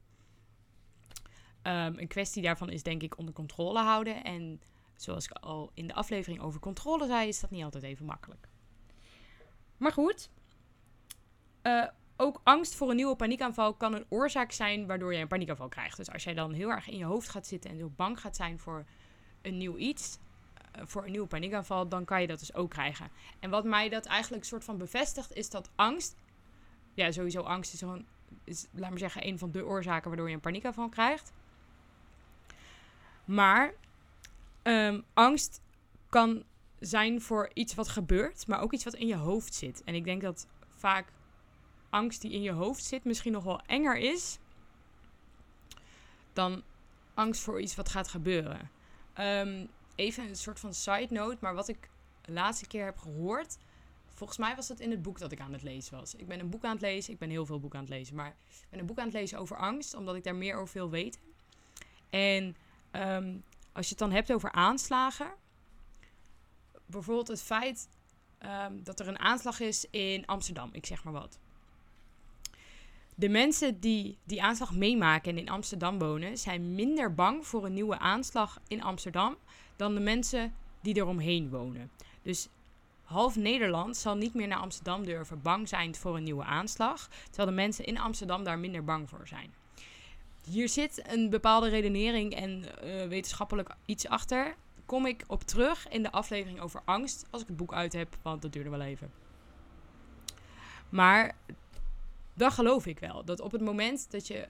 [1.62, 4.25] Um, een kwestie daarvan is denk ik onder controle houden.
[4.25, 4.61] En
[4.97, 8.49] zoals ik al in de aflevering over controle zei, is dat niet altijd even makkelijk.
[9.77, 10.31] Maar goed.
[11.62, 15.68] Uh, ook angst voor een nieuwe paniekaanval kan een oorzaak zijn waardoor je een paniekaanval
[15.68, 15.97] krijgt.
[15.97, 18.37] Dus als jij dan heel erg in je hoofd gaat zitten en zo bang gaat
[18.37, 18.87] zijn voor
[19.42, 20.18] een nieuw iets,
[20.77, 23.11] uh, voor een nieuwe paniekaanval, dan kan je dat dus ook krijgen.
[23.40, 26.16] En wat mij dat eigenlijk soort van bevestigt, is dat angst,
[26.94, 28.05] ja sowieso angst is gewoon,
[28.44, 31.33] is, laat maar zeggen, een van de oorzaken waardoor je een paniekaanval krijgt.
[33.24, 33.74] Maar
[34.62, 35.61] um, angst
[36.09, 36.44] kan
[36.79, 39.85] zijn voor iets wat gebeurt, maar ook iets wat in je hoofd zit.
[39.85, 41.12] En ik denk dat vaak
[41.90, 44.38] angst die in je hoofd zit misschien nog wel enger is
[46.33, 46.62] dan
[47.14, 48.70] angst voor iets wat gaat gebeuren.
[49.20, 53.57] Um, even een soort van side note, maar wat ik de laatste keer heb gehoord.
[54.07, 56.14] Volgens mij was dat in het boek dat ik aan het lezen was.
[56.14, 57.12] Ik ben een boek aan het lezen.
[57.12, 58.16] Ik ben heel veel boeken aan het lezen.
[58.16, 60.74] Maar ik ben een boek aan het lezen over angst, omdat ik daar meer over
[60.74, 61.20] wil weten.
[62.11, 62.57] En
[62.92, 65.31] um, als je het dan hebt over aanslagen.
[66.87, 67.88] Bijvoorbeeld het feit
[68.42, 70.68] um, dat er een aanslag is in Amsterdam.
[70.72, 71.38] Ik zeg maar wat.
[73.18, 77.72] De mensen die die aanslag meemaken en in Amsterdam wonen, zijn minder bang voor een
[77.72, 79.37] nieuwe aanslag in Amsterdam
[79.76, 81.90] dan de mensen die eromheen wonen.
[82.22, 82.48] Dus
[83.02, 87.48] half Nederland zal niet meer naar Amsterdam durven bang zijn voor een nieuwe aanslag, terwijl
[87.48, 89.50] de mensen in Amsterdam daar minder bang voor zijn
[90.50, 94.54] hier zit een bepaalde redenering en uh, wetenschappelijk iets achter.
[94.87, 98.16] Kom ik op terug in de aflevering over angst als ik het boek uit heb,
[98.22, 99.11] want dat duurde wel even.
[100.88, 101.35] Maar
[102.38, 103.24] dat geloof ik wel.
[103.24, 104.46] Dat op het moment dat je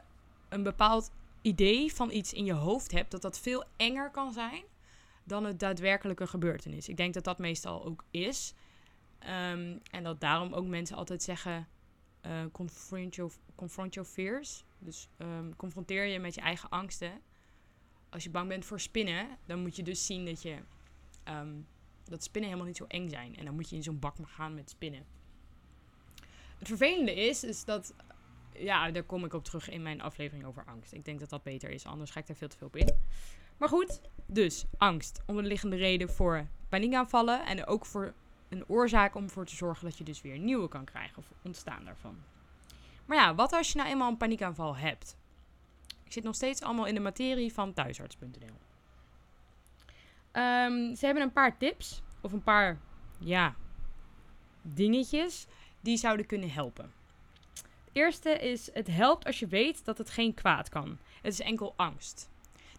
[0.48, 1.10] een bepaald
[1.42, 4.62] idee van iets in je hoofd hebt, dat dat veel enger kan zijn
[5.24, 6.88] dan het daadwerkelijke gebeurtenis.
[6.88, 8.54] Ik denk dat dat meestal ook is.
[9.18, 11.68] Ehm, en dat daarom ook mensen altijd zeggen:
[12.26, 14.64] uh, confront, your, confront your fears.
[14.78, 17.12] Dus um, confronteer je met je eigen angsten.
[18.08, 20.58] Als je bang bent voor spinnen, dan moet je dus zien dat je
[21.28, 21.66] um,
[22.04, 23.36] dat spinnen helemaal niet zo eng zijn.
[23.36, 25.04] En dan moet je in zo'n bak gaan met spinnen.
[26.58, 27.94] Het vervelende is, is dat
[28.52, 30.92] ja, daar kom ik op terug in mijn aflevering over angst.
[30.92, 32.94] Ik denk dat dat beter is, anders ga ik daar veel te veel op in.
[33.56, 35.22] Maar goed, dus angst.
[35.26, 37.46] Onderliggende reden voor paniekaanvallen.
[37.46, 38.14] En ook voor
[38.48, 41.84] een oorzaak om ervoor te zorgen dat je dus weer nieuwe kan krijgen of ontstaan
[41.84, 42.16] daarvan.
[43.06, 45.16] Maar ja, wat als je nou eenmaal een paniekaanval hebt?
[46.04, 48.56] Ik zit nog steeds allemaal in de materie van thuisarts.nl.
[50.32, 52.78] Um, ze hebben een paar tips of een paar,
[53.18, 53.54] ja,
[54.62, 55.46] dingetjes
[55.80, 56.92] die zouden kunnen helpen
[57.98, 60.98] eerste is, het helpt als je weet dat het geen kwaad kan.
[61.22, 62.28] Het is enkel angst.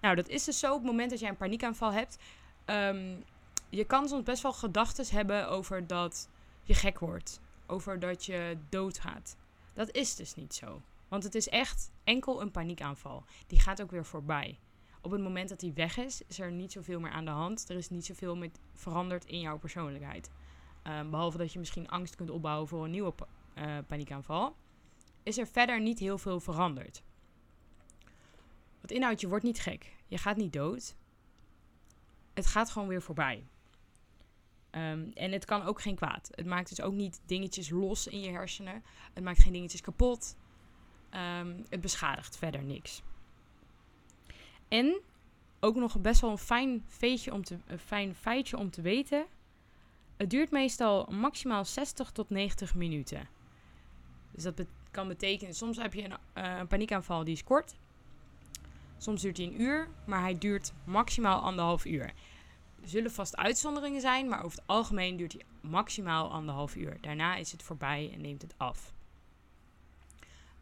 [0.02, 2.18] Nou, dat is dus zo op het moment dat jij een paniekaanval hebt.
[2.66, 3.24] Um,
[3.70, 6.30] je kan soms best wel gedachten hebben over dat
[6.64, 7.42] je gek wordt.
[7.68, 9.38] Over dat je doodgaat.
[9.74, 10.82] Dat is dus niet zo.
[11.08, 13.24] Want het is echt enkel een paniekaanval.
[13.48, 14.58] Die gaat ook weer voorbij.
[15.02, 17.70] Op het moment dat die weg is, is er niet zoveel meer aan de hand.
[17.70, 20.30] Er is niet zoveel veranderd in jouw persoonlijkheid.
[20.84, 23.14] Um, behalve dat je misschien angst kunt opbouwen voor een nieuwe
[23.58, 24.56] uh, paniekaanval
[25.24, 27.04] is er verder niet heel veel veranderd.
[28.82, 29.96] Wat inhoudt, je wordt niet gek.
[30.08, 30.96] Je gaat niet dood.
[32.34, 33.48] Het gaat gewoon weer voorbij.
[34.72, 36.30] Um, en het kan ook geen kwaad.
[36.32, 38.84] Het maakt dus ook niet dingetjes los in je hersenen.
[39.14, 40.36] Het maakt geen dingetjes kapot.
[41.14, 43.02] Um, het beschadigt verder niks.
[44.68, 45.02] En
[45.60, 46.84] ook nog best wel een fijn,
[47.32, 49.26] om te, een fijn feitje om te weten.
[50.20, 53.28] Het duurt meestal maximaal 60 tot 90 minuten.
[54.32, 57.76] Dus dat kan betekenen, soms heb je een, uh, een paniekaanval die is kort.
[58.98, 62.06] Soms duurt hij een uur, maar hij duurt maximaal anderhalf uur.
[62.82, 66.98] Er zullen vast uitzonderingen zijn, maar over het algemeen duurt hij maximaal anderhalf uur.
[67.02, 68.94] Daarna is het voorbij en neemt het af.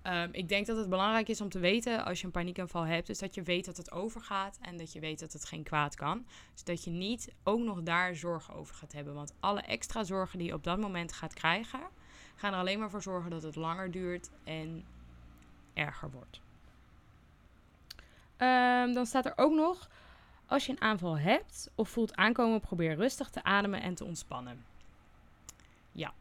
[0.07, 3.09] Um, ik denk dat het belangrijk is om te weten als je een paniekaanval hebt,
[3.09, 5.95] is dat je weet dat het overgaat en dat je weet dat het geen kwaad
[5.95, 6.25] kan.
[6.53, 9.13] Zodat je niet ook nog daar zorgen over gaat hebben.
[9.13, 11.79] Want alle extra zorgen die je op dat moment gaat krijgen,
[12.35, 14.85] gaan er alleen maar voor zorgen dat het langer duurt en
[15.73, 16.39] erger wordt.
[18.37, 19.89] Um, dan staat er ook nog,
[20.45, 24.65] als je een aanval hebt of voelt aankomen, probeer rustig te ademen en te ontspannen.
[25.91, 26.13] Ja.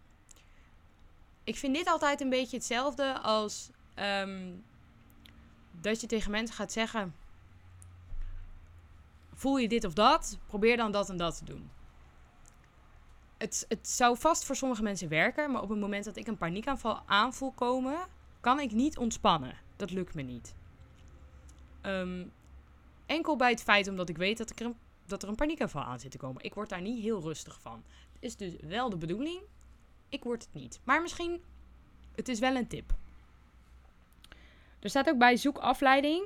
[1.47, 4.65] Ik vind dit altijd een beetje hetzelfde als um,
[5.81, 7.15] dat je tegen mensen gaat zeggen:
[9.35, 10.39] Voel je dit of dat?
[10.47, 11.71] Probeer dan dat en dat te doen
[13.37, 16.37] het, het zou vast voor sommige mensen werken, maar op het moment dat ik een
[16.37, 17.99] paniekaanval aanvoel komen,
[18.41, 19.59] kan ik niet ontspannen.
[19.77, 20.55] Dat lukt me niet.
[21.83, 22.33] Um,
[23.07, 26.01] enkel bij het feit omdat ik weet dat, er een, dat er een paniekaanval aan
[26.01, 26.43] zit te komen.
[26.43, 27.83] Ik word daar niet heel rustig van.
[28.13, 29.41] Het is dus wel de bedoeling.
[30.09, 30.81] Ik word het niet.
[30.85, 31.43] Maar misschien,
[32.15, 32.95] het is wel een tip.
[34.81, 36.25] Er staat ook bij zoek afleiding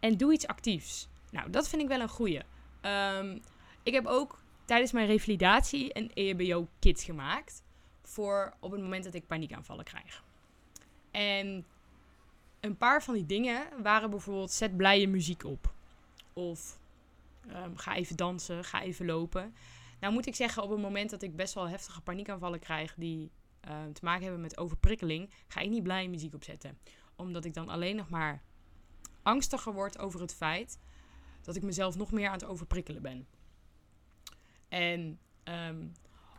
[0.00, 1.08] en doe iets actiefs.
[1.30, 2.40] Nou, dat vind ik wel een goeie.
[2.82, 3.42] Um,
[3.82, 7.62] ik heb ook tijdens mijn revalidatie een EHBO-kit gemaakt.
[8.02, 10.22] Voor op het moment dat ik paniekaanvallen krijg.
[11.10, 11.66] En
[12.60, 15.72] een paar van die dingen waren bijvoorbeeld zet blije muziek op.
[16.32, 16.78] Of
[17.48, 19.54] um, ga even dansen, ga even lopen.
[20.02, 23.32] Nou moet ik zeggen, op het moment dat ik best wel heftige paniekaanvallen krijg die
[23.68, 26.78] uh, te maken hebben met overprikkeling, ga ik niet blije muziek opzetten.
[27.16, 28.42] Omdat ik dan alleen nog maar
[29.22, 30.78] angstiger word over het feit
[31.40, 33.26] dat ik mezelf nog meer aan het overprikkelen ben.
[34.68, 35.92] En um,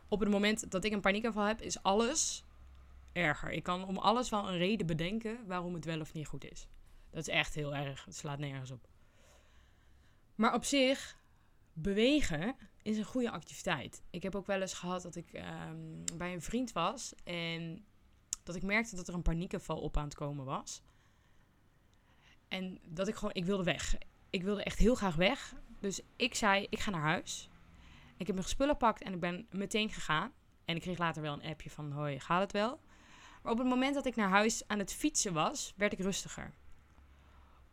[0.08, 2.44] op het moment dat ik een paniekaanval heb, is alles
[3.12, 3.50] erger.
[3.50, 6.68] Ik kan om alles wel een reden bedenken waarom het wel of niet goed is.
[7.10, 8.04] Dat is echt heel erg.
[8.04, 8.88] Het slaat nergens op.
[10.34, 11.18] Maar op zich,
[11.72, 14.02] bewegen is een goede activiteit.
[14.10, 17.84] Ik heb ook wel eens gehad dat ik um, bij een vriend was en
[18.42, 20.82] dat ik merkte dat er een paniekaanval op aan het komen was.
[22.48, 23.96] En dat ik gewoon, ik wilde weg.
[24.30, 25.54] Ik wilde echt heel graag weg.
[25.80, 27.48] Dus ik zei, ik ga naar huis.
[28.16, 30.32] Ik heb mijn spullen gepakt en ik ben meteen gegaan.
[30.64, 32.80] En ik kreeg later wel een appje van, hoi, gaat het wel?
[33.42, 36.54] Maar op het moment dat ik naar huis aan het fietsen was, werd ik rustiger.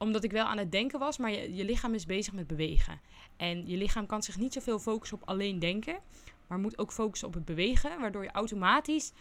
[0.01, 2.99] Omdat ik wel aan het denken was, maar je, lichaam is bezig met bewegen.
[3.37, 5.99] En je lichaam kan zich niet zoveel focussen op alleen denken,
[6.47, 9.11] maar moet ook focussen op het bewegen, waardoor je automatisch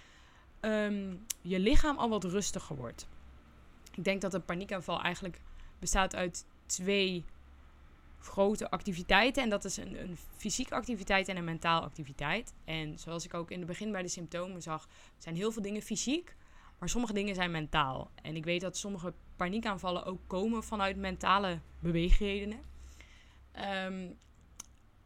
[0.61, 3.09] um, je lichaam al wat rustiger wordt.
[3.97, 5.41] Ik denk dat een paniekaanval eigenlijk
[5.79, 7.25] bestaat uit twee
[8.21, 9.43] grote activiteiten.
[9.43, 12.55] En dat is een, een fysieke activiteit en een mentaal activiteit.
[12.65, 14.89] En zoals ik ook in het begin bij de symptomen zag,
[15.19, 16.35] zijn heel veel dingen fysiek.
[16.81, 18.11] Maar sommige dingen zijn mentaal.
[18.23, 22.61] En ik weet dat sommige paniekaanvallen ook komen vanuit mentale beweegredenen.
[23.53, 24.09] Ehm,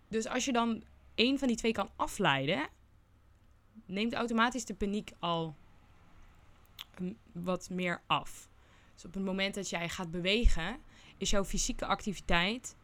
[0.08, 0.82] dus als je dan
[1.14, 2.68] één van die twee kan afleiden,
[3.87, 5.56] neemt automatisch de paniek al
[7.32, 8.48] wat meer af.
[8.94, 10.78] Dus op het moment dat jij gaat bewegen,
[11.16, 12.76] is jouw fysieke activiteit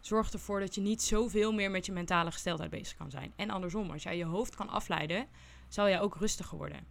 [0.00, 3.32] zorgt ervoor dat je niet zoveel meer met je mentale gesteldheid bezig kan zijn.
[3.36, 5.26] En andersom, als jij je hoofd kan afleiden,
[5.68, 6.86] zal jij ook rustiger worden.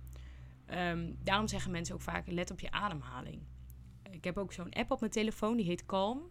[0.67, 3.41] Ehm, daarom zeggen mensen ook vaak: let op je ademhaling.
[4.11, 6.21] Ik heb ook zo'n app op mijn telefoon, die heet Calm.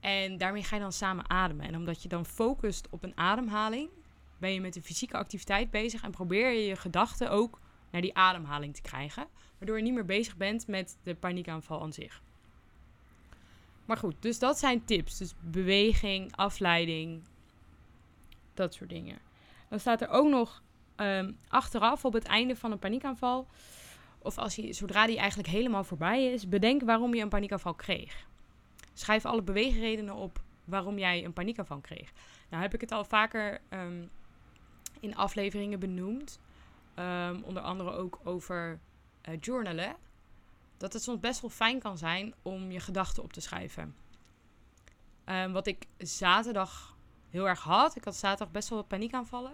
[0.00, 1.66] En daarmee ga je dan samen ademen.
[1.66, 3.90] En omdat je dan focust op een ademhaling,
[4.38, 8.16] ben je met de fysieke activiteit bezig en probeer je je gedachten ook naar die
[8.16, 9.26] ademhaling te krijgen.
[9.58, 12.22] Waardoor je niet meer bezig bent met de paniekaanval aan zich.
[13.84, 15.18] Maar goed, dus dat zijn tips.
[15.18, 17.22] Dus beweging, afleiding,
[18.54, 19.18] dat soort dingen.
[19.68, 20.62] Dan staat er ook nog
[21.00, 23.46] um, achteraf op het einde van een paniekaanval,
[24.18, 28.26] of als je, zodra die eigenlijk helemaal voorbij is, bedenk waarom je een paniekaanval kreeg.
[28.94, 32.12] Schrijf alle beweegredenen op waarom jij een paniekaanval kreeg.
[32.48, 34.10] Nou heb ik het al vaker um,
[35.00, 36.38] in afleveringen benoemd.
[36.98, 38.78] Um, onder andere ook over
[39.28, 39.96] uh, journalen.
[40.76, 43.94] Dat het soms best wel fijn kan zijn om je gedachten op te schrijven.
[45.52, 46.96] Wat ik zaterdag
[47.28, 47.96] heel erg had.
[47.96, 49.52] Ik had zaterdag best wel wat paniekaanvallen.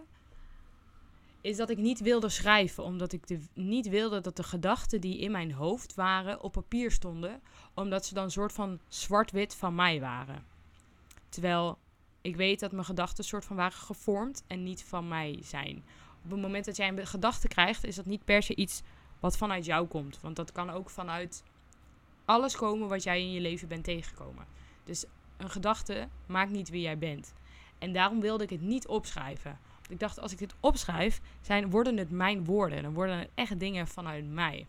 [1.47, 2.85] Is dat ik niet wilde schrijven.
[2.85, 7.41] Omdat ik niet wilde dat de gedachten die in mijn hoofd waren op papier stonden.
[7.75, 10.45] Omdat ze dan een soort van zwart-wit van mij waren.
[11.29, 11.79] Terwijl
[12.21, 15.85] ik weet dat mijn gedachten soort van waren gevormd en niet van mij zijn.
[16.25, 18.83] Op het moment dat jij een gedachte krijgt, is dat niet per se iets
[19.21, 20.21] wat vanuit jou komt.
[20.21, 21.43] Want dat kan ook vanuit
[22.25, 24.47] alles komen wat jij in je leven bent tegengekomen.
[24.85, 25.05] Dus
[25.37, 27.33] een gedachte maakt niet wie jij bent.
[27.79, 29.59] En daarom wilde ik het niet opschrijven.
[29.89, 32.83] Ik dacht, als ik dit opschrijf, zijn, worden het mijn woorden.
[32.83, 34.67] Dan worden het echt dingen vanuit mij.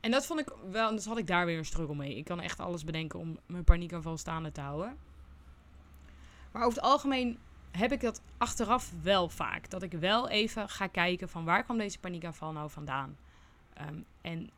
[0.00, 2.16] En dat vond ik wel, dus had ik daar weer een struggle mee.
[2.16, 4.96] Ik kan echt alles bedenken om mijn paniekaanval staande te houden.
[6.52, 7.38] Maar over het algemeen
[7.70, 9.70] heb ik dat achteraf wel vaak.
[9.70, 13.16] Dat ik wel even ga kijken van waar kwam deze paniekaanval nou vandaan?
[13.80, 14.50] Um, en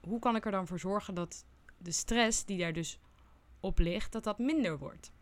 [0.00, 1.44] hoe kan ik er dan voor zorgen dat
[1.78, 2.98] de stress die daar dus
[3.60, 5.12] op ligt, dat dat minder wordt?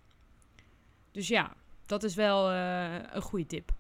[1.11, 1.55] Dus ja,
[1.87, 3.73] dat is wel uh, een goede tip.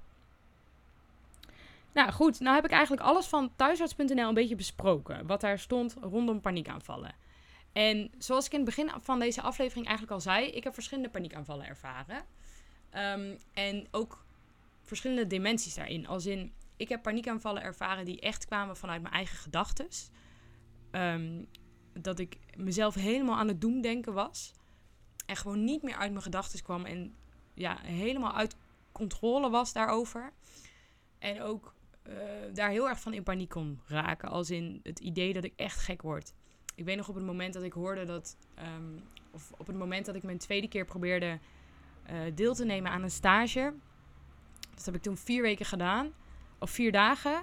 [1.92, 5.26] Nou goed, nou heb ik eigenlijk alles van thuisarts.nl een beetje besproken.
[5.26, 7.14] Wat daar stond rondom paniekaanvallen.
[7.72, 11.10] En zoals ik in het begin van deze aflevering eigenlijk al zei, ik heb verschillende
[11.10, 12.24] paniekaanvallen ervaren.
[12.94, 14.24] Um, en ook
[14.82, 16.06] verschillende dimensies daarin.
[16.06, 19.86] Als in, ik heb paniekaanvallen ervaren die echt kwamen vanuit mijn eigen gedachten.
[20.90, 21.48] Um,
[21.92, 24.52] dat ik mezelf helemaal aan het doemdenken was.
[25.26, 26.84] En gewoon niet meer uit mijn gedachten kwam.
[26.84, 27.14] En
[27.54, 28.56] ja, helemaal uit
[28.92, 30.32] controle was daarover.
[31.18, 31.74] En ook
[32.08, 32.14] uh,
[32.54, 34.28] daar heel erg van in paniek kon raken.
[34.28, 36.32] Als in het idee dat ik echt gek word.
[36.74, 38.36] Ik weet nog op het moment dat ik hoorde dat.
[38.76, 41.38] Um, of op het moment dat ik mijn tweede keer probeerde
[42.10, 43.74] uh, deel te nemen aan een stage.
[44.74, 46.12] Dat heb ik toen vier weken gedaan.
[46.58, 47.42] Of vier dagen.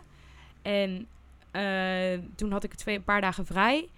[0.61, 1.07] En
[1.51, 3.89] uh, toen had ik twee, een paar dagen vrij.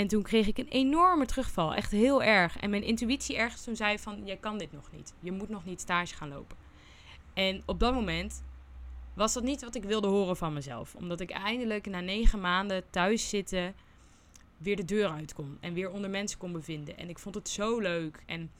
[0.00, 1.74] En toen kreeg ik een enorme terugval.
[1.74, 2.56] Echt heel erg.
[2.56, 4.24] En mijn intuïtie ergens toen zei van...
[4.24, 5.14] Jij kan dit nog niet.
[5.20, 6.56] Je moet nog niet stage gaan lopen.
[7.34, 8.42] En op dat moment
[9.14, 10.94] was dat niet wat ik wilde horen van mezelf.
[10.94, 13.74] Omdat ik eindelijk na negen maanden thuis zitten...
[14.56, 15.58] weer de deur uit kon.
[15.60, 16.96] En weer onder mensen kon bevinden.
[16.96, 18.22] En ik vond het zo leuk.
[18.26, 18.50] En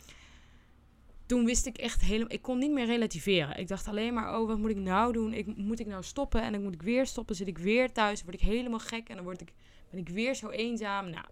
[1.31, 2.33] toen wist ik echt helemaal...
[2.33, 3.57] Ik kon niet meer relativeren.
[3.57, 5.35] Ik dacht alleen maar, oh, wat moet ik nou doen?
[5.35, 6.43] Ik, moet ik nou stoppen?
[6.43, 7.37] En dan moet ik weer stoppen.
[7.37, 8.23] Zit ik weer thuis?
[8.23, 9.09] Word ik helemaal gek?
[9.09, 9.53] En dan word ik,
[9.91, 11.11] ben ik weer zo eenzaam.
[11.11, 11.25] Nou,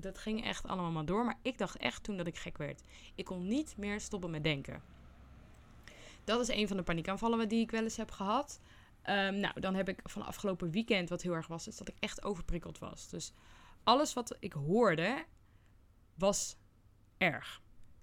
[0.00, 1.24] dat ging echt allemaal maar door.
[1.24, 2.82] Maar ik dacht echt toen dat ik gek werd.
[3.14, 4.82] Ik kon niet meer stoppen met denken.
[6.24, 8.60] Dat is een van de paniekaanvallen die ik wel eens heb gehad.
[9.04, 11.96] Um, nou, dan heb ik van afgelopen weekend, wat heel erg was, is dat ik
[11.98, 13.08] echt overprikkeld was.
[13.08, 13.32] Dus
[13.84, 15.24] alles wat ik hoorde,
[16.14, 16.56] was
[17.18, 17.60] erg.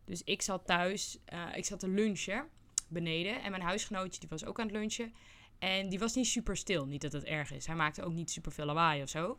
[0.08, 2.48] Dus ik zat thuis, uh, ik zat te lunchen
[2.88, 3.44] beneden.
[3.44, 5.14] En mijn huisgenootje die was ook aan het lunchen.
[5.60, 6.86] En die was niet super stil.
[6.86, 7.66] Niet dat het erg is.
[7.66, 9.38] Hij maakte ook niet super veel lawaai of zo.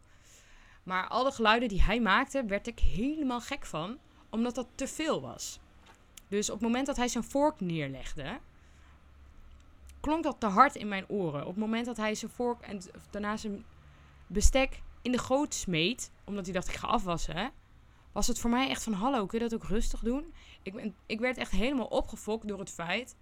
[0.83, 3.98] Maar alle geluiden die hij maakte, werd ik helemaal gek van.
[4.31, 5.61] Omdat dat te veel was.
[6.28, 8.38] Dus op het moment dat hij zijn vork neerlegde,
[10.00, 11.40] klonk dat te hard in mijn oren.
[11.40, 13.64] Op het moment dat hij zijn vork en daarna zijn
[14.26, 17.52] bestek in de goot smeet, omdat hij dacht ik ga afwassen,
[18.12, 20.35] was het voor mij echt van hallo, kun je dat ook rustig doen?
[20.74, 23.16] Ik, ik werd echt helemaal opgefokt door het feit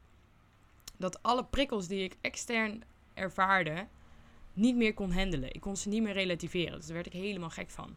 [0.96, 2.82] dat alle prikkels die ik extern
[3.14, 3.86] ervaarde
[4.52, 5.54] niet meer kon handelen.
[5.54, 6.76] Ik kon ze niet meer relativeren.
[6.76, 7.96] Dus daar werd ik helemaal gek van.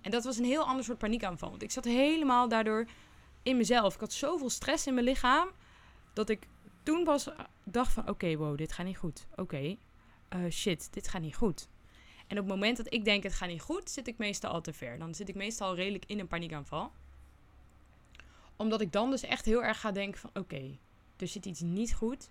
[0.00, 1.50] En dat was een heel ander soort paniekaanval.
[1.50, 2.86] Want ik zat helemaal daardoor
[3.42, 3.94] in mezelf.
[3.94, 5.48] Ik had zoveel stress in mijn lichaam
[6.12, 6.46] dat ik
[6.82, 7.28] toen pas
[7.64, 9.26] dacht van oké, wow, dit gaat niet goed.
[9.36, 9.76] Oké,
[10.36, 11.68] uh, shit, dit gaat niet goed.
[12.26, 14.60] En op het moment dat ik denk het gaat niet goed, zit ik meestal al
[14.60, 14.98] te ver.
[14.98, 16.92] Dan zit ik meestal redelijk in een paniekaanval.
[18.60, 20.78] Omdat ik dan dus echt heel erg ga denken van oké,
[21.16, 22.30] er zit iets niet goed.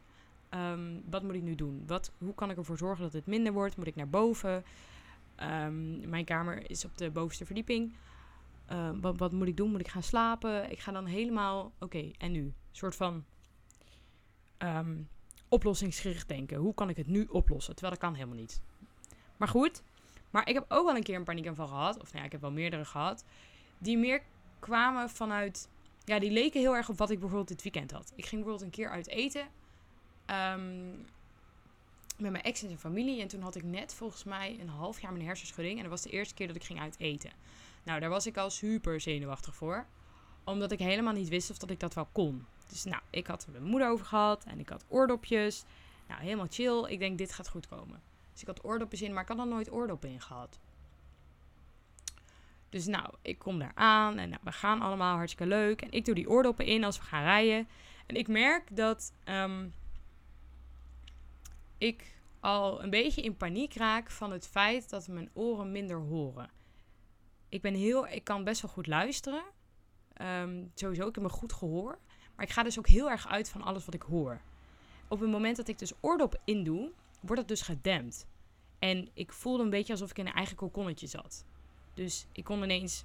[0.50, 1.84] Ehm, wat moet ik nu doen?
[1.88, 3.78] Wat, hoe kan ik ervoor zorgen dat het minder wordt?
[3.78, 4.64] Moet ik naar boven?
[5.36, 7.94] Ehm, mijn kamer is op de bovenste verdieping.
[8.66, 9.72] Ehm, wat, wat, moet ik doen?
[9.72, 10.72] Moet ik gaan slapen?
[10.72, 12.42] Ik ga dan helemaal, oké, en nu?
[12.42, 13.26] Een soort van
[15.48, 16.58] oplossingsgericht denken.
[16.58, 17.76] Hoe kan ik het nu oplossen?
[17.76, 18.62] Terwijl dat kan helemaal niet.
[19.38, 19.84] Maar goed,
[20.30, 22.00] maar ik heb ook wel een keer een paniekaanval gehad.
[22.00, 23.26] Of nou ja, ik heb wel meerdere gehad.
[23.78, 24.22] Die meer
[24.60, 25.70] kwamen vanuit...
[26.10, 28.12] Ja, die leken heel erg op wat ik bijvoorbeeld dit weekend had.
[28.16, 29.48] Ik ging bijvoorbeeld een keer uit eten.
[30.28, 31.06] Um,
[32.18, 33.22] met mijn ex en zijn familie.
[33.22, 35.76] En toen had ik net volgens mij een half jaar mijn hersenschudding.
[35.76, 37.32] En dat was de eerste keer dat ik ging uit eten.
[37.84, 39.86] Nou, daar was ik al super zenuwachtig voor.
[40.44, 42.46] Omdat ik helemaal niet wist of dat ik dat wel kon.
[42.68, 44.44] Dus nou, ik had er mijn moeder over gehad.
[44.44, 45.64] En ik had oordopjes.
[46.08, 46.86] Nou, helemaal chill.
[46.88, 48.02] Ik denk, dit gaat goed komen.
[48.32, 50.60] Dus ik had oordopjes in, maar ik had nog nooit oordoppen in gehad.
[52.70, 55.82] Dus nou, ik kom daar aan en nou, we gaan allemaal hartstikke leuk.
[55.82, 57.68] En ik doe die oordoppen in als we gaan rijden.
[58.06, 59.68] En ik merk dat ehm,
[61.78, 66.50] ik al een beetje in paniek raak van het feit dat mijn oren minder horen.
[67.50, 69.44] Ik, ben heel, ik kan best wel goed luisteren.
[70.22, 72.00] Um, sowieso, ik heb me goed gehoor.
[72.36, 74.42] Maar ik ga dus ook heel erg uit van alles wat ik hoor.
[75.08, 78.28] Op het moment dat ik dus oordop indoe, wordt het dus gedempt.
[78.80, 81.46] En ik voelde een beetje alsof ik in een eigen kokonnetje zat.
[82.00, 83.04] Dus ik kon ineens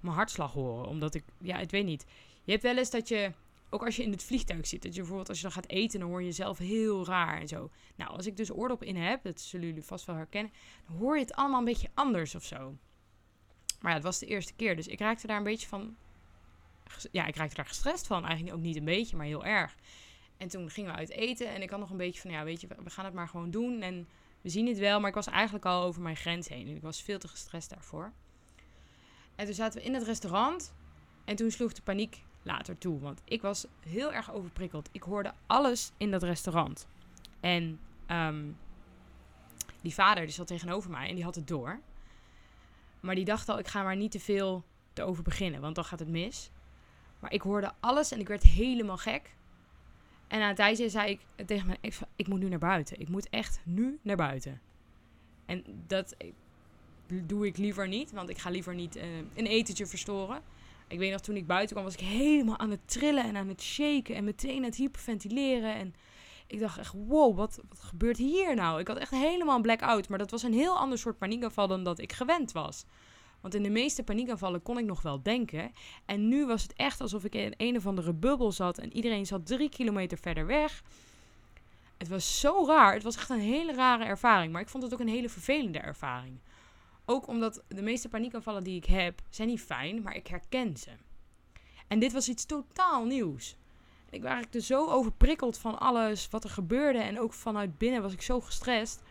[0.00, 0.88] mijn hartslag horen.
[0.88, 2.06] Omdat ik, ja, ik weet niet.
[2.44, 3.32] Je hebt wel eens dat je,
[3.70, 6.00] ook als je in het vliegtuig zit, dat je bijvoorbeeld als je dan gaat eten,
[6.00, 7.70] dan hoor je jezelf heel raar en zo.
[7.96, 10.52] Nou, als ik dus oordop in heb, dat zullen jullie vast wel herkennen,
[10.86, 12.76] dan hoor je het allemaal een beetje anders of zo.
[13.80, 15.96] Maar het was de eerste keer, dus ik raakte daar een beetje van.
[17.12, 18.24] Ja, ik raakte daar gestrest van.
[18.24, 19.76] Eigenlijk ook niet een beetje, maar heel erg.
[20.36, 22.60] En toen gingen we uit eten en ik had nog een beetje van, ja, weet
[22.60, 23.82] je, we gaan het maar gewoon doen.
[23.82, 24.08] En
[24.46, 26.68] we zien het wel, maar ik was eigenlijk al over mijn grens heen.
[26.68, 28.12] En ik was veel te gestrest daarvoor.
[29.34, 30.74] En toen zaten we in het restaurant.
[31.24, 33.00] En toen sloeg de paniek later toe.
[33.00, 34.88] Want ik was heel erg overprikkeld.
[34.92, 36.86] Ik hoorde alles in dat restaurant.
[37.40, 37.80] En
[38.10, 38.56] um,
[39.80, 41.80] die vader die zat tegenover mij en die had het door.
[43.00, 45.84] Maar die dacht al, ik ga maar niet te veel te over beginnen, want dan
[45.84, 46.50] gaat het mis.
[47.20, 49.34] Maar ik hoorde alles en ik werd helemaal gek.
[50.28, 51.78] En aan het einde zei ik tegen mijn
[52.16, 53.00] ik moet nu naar buiten.
[53.00, 54.60] Ik moet echt nu naar buiten.
[55.46, 56.16] En dat
[57.06, 59.02] doe ik liever niet, want ik ga liever niet uh,
[59.34, 60.40] een etentje verstoren.
[60.88, 63.48] Ik weet nog, toen ik buiten kwam, was ik helemaal aan het trillen en aan
[63.48, 65.74] het shaken en meteen aan het hyperventileren.
[65.74, 65.94] En
[66.46, 68.80] ik dacht echt, wow, wat, wat gebeurt hier nou?
[68.80, 71.84] Ik had echt helemaal een blackout, maar dat was een heel ander soort paniekaanval dan
[71.84, 72.84] dat ik gewend was.
[73.46, 75.72] Want in de meeste paniekaanvallen kon ik nog wel denken.
[76.04, 79.26] En nu was het echt alsof ik in een of andere bubbel zat en iedereen
[79.26, 80.82] zat drie kilometer verder weg.
[81.98, 82.92] Het was zo raar.
[82.94, 84.52] Het was echt een hele rare ervaring.
[84.52, 86.38] Maar ik vond het ook een hele vervelende ervaring.
[87.04, 90.90] Ook omdat de meeste paniekaanvallen die ik heb, zijn niet fijn, maar ik herken ze.
[91.86, 93.56] En dit was iets totaal nieuws.
[94.10, 96.98] Ik was eigenlijk zo overprikkeld van alles wat er gebeurde.
[96.98, 99.02] En ook vanuit binnen was ik zo gestrest.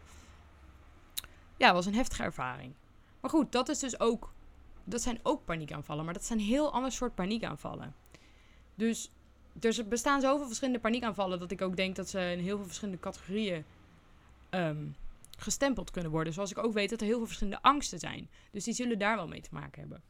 [1.58, 2.74] Ja, het was een heftige ervaring.
[3.26, 4.34] Maar goed, dat is dus ook.
[4.84, 7.96] Dat zijn ook paniekaanvallen, maar dat zijn heel ander soort paniekaanvallen.
[8.76, 9.12] Dus
[9.60, 13.00] er bestaan zoveel verschillende paniekaanvallen dat ik ook denk dat ze in heel veel verschillende
[13.00, 13.66] categorieën
[14.50, 14.88] ehm,
[15.38, 16.34] gestempeld kunnen worden.
[16.34, 18.30] Zoals ik ook weet dat er heel veel verschillende angsten zijn.
[18.52, 20.04] Dus die zullen daar wel mee te maken hebben.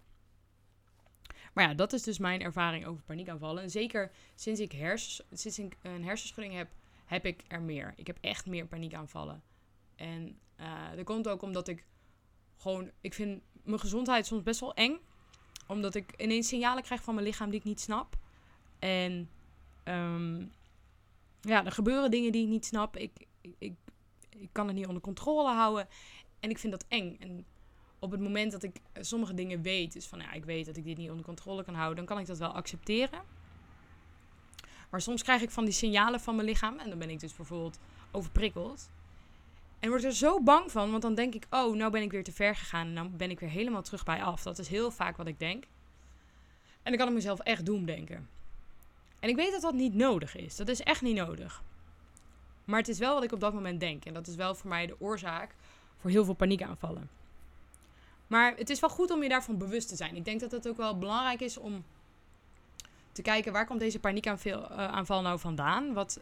[1.53, 3.63] Maar ja, dat is dus mijn ervaring over paniekaanvallen.
[3.63, 6.69] En zeker sinds ik, hers, sinds ik een hersenschudding heb,
[7.05, 7.93] heb ik er meer.
[7.95, 9.43] Ik heb echt meer paniekaanvallen.
[9.95, 11.85] En uh, dat komt ook omdat ik
[12.57, 14.97] gewoon, ik vind mijn gezondheid soms best wel eng.
[15.67, 18.15] Omdat ik ineens signalen krijg van mijn lichaam die ik niet snap.
[18.79, 19.29] En
[19.83, 20.51] um,
[21.41, 22.97] ja, er gebeuren dingen die ik niet snap.
[22.97, 23.73] Ik, ik,
[24.29, 25.87] ik kan het niet onder controle houden.
[26.39, 27.17] En ik vind dat eng.
[27.19, 27.45] En
[27.99, 30.83] op het moment dat ik sommige dingen weet, dus van ja, ik weet dat ik
[30.83, 33.21] dit niet onder controle kan houden, dan kan ik dat wel accepteren.
[34.89, 37.35] Maar soms krijg ik van die signalen van mijn lichaam en dan ben ik dus
[37.35, 37.79] bijvoorbeeld
[38.11, 38.89] overprikkeld.
[39.85, 42.23] En word er zo bang van, want dan denk ik, oh, nou ben ik weer
[42.23, 44.43] te ver gegaan en dan ben ik weer helemaal terug bij af.
[44.43, 45.63] Dat is heel vaak wat ik denk.
[46.83, 48.29] En dan kan ik mezelf echt doemdenken.
[49.19, 50.55] En ik weet dat dat niet nodig is.
[50.55, 51.63] Dat is echt niet nodig.
[52.63, 54.05] Maar het is wel wat ik op dat moment denk.
[54.05, 55.55] En dat is wel voor mij de oorzaak
[55.97, 57.09] voor heel veel paniekaanvallen.
[58.27, 60.15] Maar het is wel goed om je daarvan bewust te zijn.
[60.15, 61.83] Ik denk dat het ook wel belangrijk is om
[63.11, 65.93] te kijken waar komt deze paniekaanval nou vandaan.
[65.93, 66.19] Wat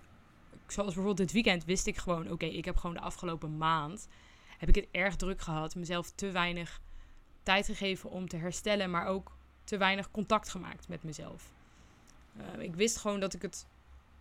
[0.67, 4.07] zoals bijvoorbeeld dit weekend wist ik gewoon, oké, ik heb gewoon de afgelopen maand,
[4.57, 5.75] heb ik het erg druk gehad.
[5.75, 6.81] Mezelf te weinig
[7.43, 9.31] tijd gegeven om te herstellen, maar ook
[9.63, 11.51] te weinig contact gemaakt met mezelf.
[12.37, 13.67] Uh, ik wist gewoon dat ik het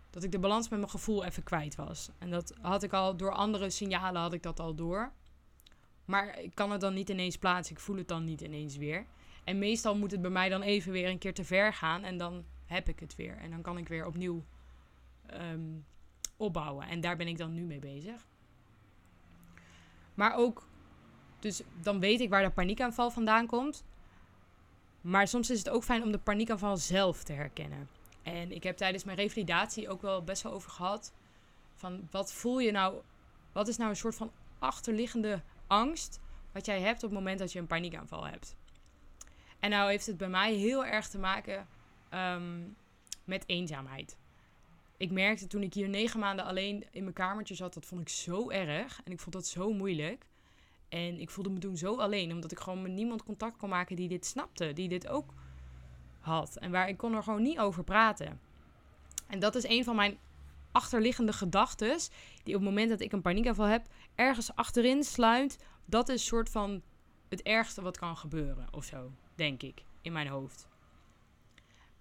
[0.09, 2.09] dat ik de balans met mijn gevoel even kwijt was.
[2.17, 5.11] En dat had ik al door andere signalen had ik dat al door.
[6.05, 7.75] Maar ik kan het dan niet ineens plaatsen.
[7.75, 9.05] Ik voel het dan niet ineens weer.
[9.43, 12.03] En meestal moet het bij mij dan even weer een keer te ver gaan.
[12.03, 13.37] En dan heb ik het weer.
[13.37, 14.43] En dan kan ik weer opnieuw
[15.25, 15.61] ehm,
[16.43, 16.87] opbouwen.
[16.87, 18.25] En daar ben ik dan nu mee bezig.
[20.13, 20.67] Maar ook,
[21.39, 23.83] dus dan weet ik waar de paniekaanval vandaan komt.
[25.01, 27.89] Maar soms is het ook fijn om de paniekaanval zelf te herkennen.
[28.23, 31.13] En ik heb tijdens mijn revalidatie ook wel best wel over gehad.
[31.73, 33.01] Van wat voel je nou?
[33.51, 36.19] Wat is nou een soort van achterliggende angst
[36.51, 38.55] wat jij hebt op het moment dat je een paniekaanval hebt?
[39.59, 41.67] En nou heeft het bij mij heel erg te maken
[42.09, 42.61] ehm,
[43.23, 44.17] met eenzaamheid.
[45.03, 48.09] Ik merkte toen ik hier negen maanden alleen in mijn kamertje zat, dat vond ik
[48.09, 49.01] zo erg.
[49.03, 50.25] En ik vond dat zo moeilijk.
[50.89, 53.95] En ik voelde me toen zo alleen, omdat ik gewoon met niemand contact kon maken
[53.95, 55.33] die dit snapte, die dit ook
[56.19, 56.57] had.
[56.57, 58.39] En waar ik kon er gewoon niet over praten.
[59.27, 60.17] En dat is een van mijn
[60.71, 61.97] achterliggende gedachten,
[62.43, 65.65] die op het moment dat ik een paniekaanval heb, ergens achterin sluit.
[65.85, 66.81] Dat is soort van
[67.29, 70.67] het ergste wat kan gebeuren, of zo, denk ik, in mijn hoofd.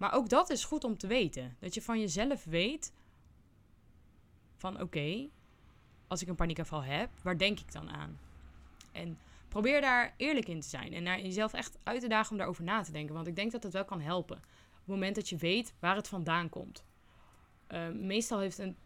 [0.02, 1.56] Maar ook dat is goed om te weten.
[1.58, 2.92] Dat je van jezelf weet
[4.56, 5.28] van oké,
[6.06, 8.18] als ik een paniekaanval heb, waar denk ik dan aan?
[8.92, 12.36] En probeer daar eerlijk in te zijn en naar jezelf echt uit te dagen om
[12.36, 13.14] daarover na te denken.
[13.14, 14.36] Want ik denk dat het wel kan helpen.
[14.36, 16.84] Op het moment dat je weet waar het vandaan komt.
[17.68, 18.76] Uh, meestal heeft een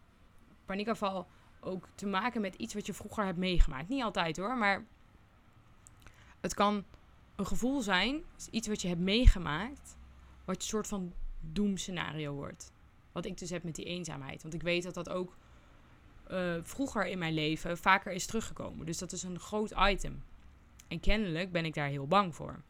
[0.64, 1.26] paniekaanval
[1.60, 3.88] ook te maken met iets wat je vroeger hebt meegemaakt.
[3.88, 4.86] Niet altijd hoor, maar
[6.40, 6.84] het kan
[7.36, 9.96] een gevoel zijn, iets wat je hebt meegemaakt,
[10.46, 12.72] wat een soort van doemscenario wordt.
[13.12, 14.42] Wat ik dus heb met die eenzaamheid.
[14.42, 15.36] Want ik weet dat dat ook
[16.30, 18.86] uh, vroeger in mijn leven vaker is teruggekomen.
[18.86, 20.22] Dus dat is een groot item.
[20.88, 22.62] En kennelijk ben ik daar heel bang voor.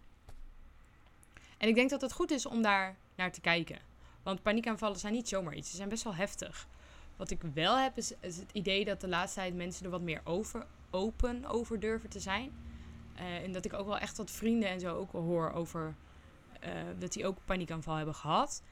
[1.59, 3.79] En ik denk dat het goed is om daar naar te kijken.
[4.23, 5.71] Want paniekaanvallen zijn niet zomaar iets.
[5.71, 6.69] Ze zijn best wel heftig.
[7.17, 10.21] Wat ik wel heb is, het idee dat de laatste tijd mensen er wat meer
[10.25, 12.53] over, open over durven te zijn.
[13.17, 15.95] Uh, en dat ik ook wel echt wat vrienden en zo ook hoor over
[16.67, 18.63] uh, dat die ook paniekaanval hebben gehad.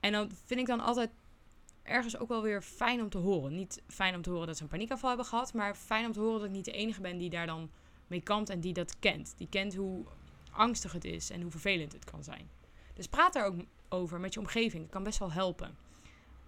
[0.00, 1.10] En dan vind ik dan altijd
[1.82, 3.54] ergens ook wel weer fijn om te horen.
[3.54, 6.20] Niet fijn om te horen dat ze een paniekaanval hebben gehad, maar fijn om te
[6.20, 7.70] horen dat ik niet de enige ben die daar dan
[8.06, 9.34] mee kampt en die dat kent.
[9.36, 10.04] Die kent hoe
[10.50, 12.48] angstig het is en hoe vervelend het kan zijn.
[12.94, 13.54] Dus praat daar ook
[13.88, 14.82] over met je omgeving.
[14.82, 15.76] Dat kan best wel helpen.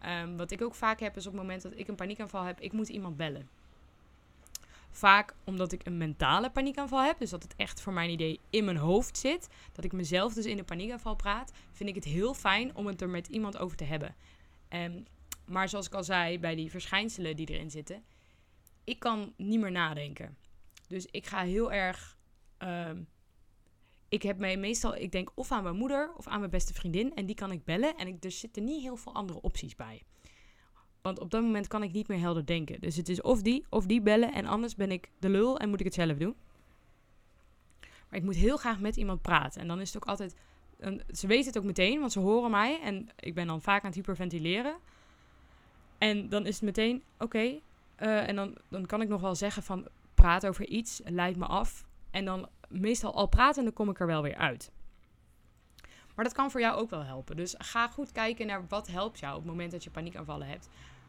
[0.06, 2.60] Um, wat ik ook vaak heb is op het moment dat ik een paniekaanval heb,
[2.60, 3.48] ik moet iemand bellen.
[4.90, 8.64] Vaak omdat ik een mentale paniekaanval heb, dus dat het echt voor mijn idee in
[8.64, 12.34] mijn hoofd zit, dat ik mezelf dus in de paniekaanval praat, vind ik het heel
[12.34, 14.14] fijn om het er met iemand over te hebben.
[14.68, 15.04] Um,
[15.46, 18.04] maar zoals ik al zei, bij die verschijnselen die erin zitten,
[18.84, 20.36] ik kan niet meer nadenken.
[20.86, 22.16] Dus ik ga heel erg.
[22.58, 23.08] Um,
[24.08, 27.14] ik heb mij meestal, ik denk of aan mijn moeder of aan mijn beste vriendin.
[27.14, 27.96] En die kan ik bellen.
[27.96, 30.02] En ik, er zitten niet heel veel andere opties bij.
[31.08, 32.80] Want op dat moment kan ik niet meer helder denken.
[32.80, 34.32] Dus het is of die of die bellen.
[34.32, 36.34] En anders ben ik de lul en moet ik het zelf doen.
[37.80, 39.60] Maar ik moet heel graag met iemand praten.
[39.60, 40.36] En dan is het ook altijd.
[41.10, 42.80] ze weten het ook meteen, want ze horen mij.
[42.80, 44.76] En ik ben dan vaak aan het hyperventileren.
[45.98, 47.58] En dan is het meteen, oké.
[47.94, 51.46] Eh, en dan, dan kan ik nog wel zeggen van, praat over iets, leid me
[51.46, 51.86] af.
[52.10, 54.70] En dan meestal al pratende kom ik er wel weer uit.
[56.14, 57.36] Maar dat kan voor jou ook wel helpen.
[57.36, 60.68] Dus ga goed kijken naar wat helpt jou op het moment dat je paniekaanvallen hebt.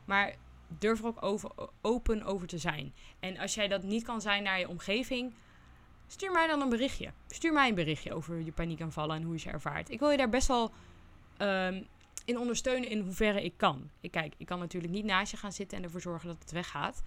[0.10, 0.36] Maar
[0.68, 1.52] durf er ook over,
[1.82, 2.94] open over te zijn.
[3.20, 5.34] En als jij dat niet kan zijn naar je omgeving,
[6.08, 7.12] stuur mij dan een berichtje.
[7.28, 9.92] Stuur mij een berichtje over je paniekaanvallen en hoe je ze ervaart.
[9.92, 10.72] Ik wil je daar best wel
[11.38, 11.88] um,
[12.26, 13.90] in ondersteunen in hoeverre ik kan.
[14.02, 16.52] Ik kijk, ik kan natuurlijk niet naast je gaan zitten en ervoor zorgen dat het
[16.52, 17.04] weggaat.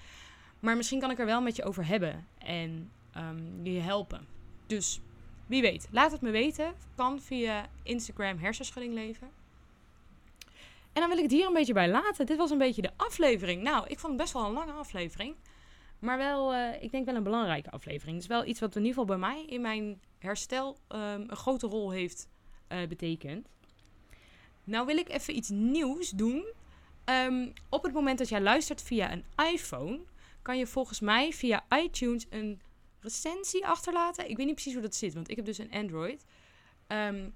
[0.61, 4.27] Maar misschien kan ik er wel met je over hebben en um, je helpen.
[4.67, 5.01] Dus
[5.47, 6.75] wie weet, laat het me weten.
[6.95, 9.42] Kan via Instagram hersenschudding leven.
[10.93, 12.27] En dan wil ik het hier een beetje bij laten.
[12.27, 13.63] Dit was een beetje de aflevering.
[13.63, 15.37] Nou, ik vond het best wel een lange aflevering.
[15.99, 18.15] Maar wel, uh, ik denk wel een belangrijke aflevering.
[18.15, 21.37] Het is wel iets wat in ieder geval bij mij in mijn herstel um, een
[21.37, 22.29] grote rol heeft
[22.69, 23.49] uh, betekend.
[24.65, 26.53] Nou wil ik even iets nieuws doen.
[27.05, 30.01] Um, op het moment dat jij luistert via een iPhone,
[30.43, 32.61] kan je volgens mij via iTunes een
[33.01, 34.31] recensie achterlaten.
[34.31, 36.25] Ik weet niet precies hoe dat zit, want ik heb dus een Android.
[36.89, 37.35] Um,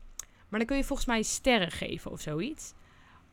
[0.49, 2.73] maar dan kun je volgens mij sterren geven of zoiets.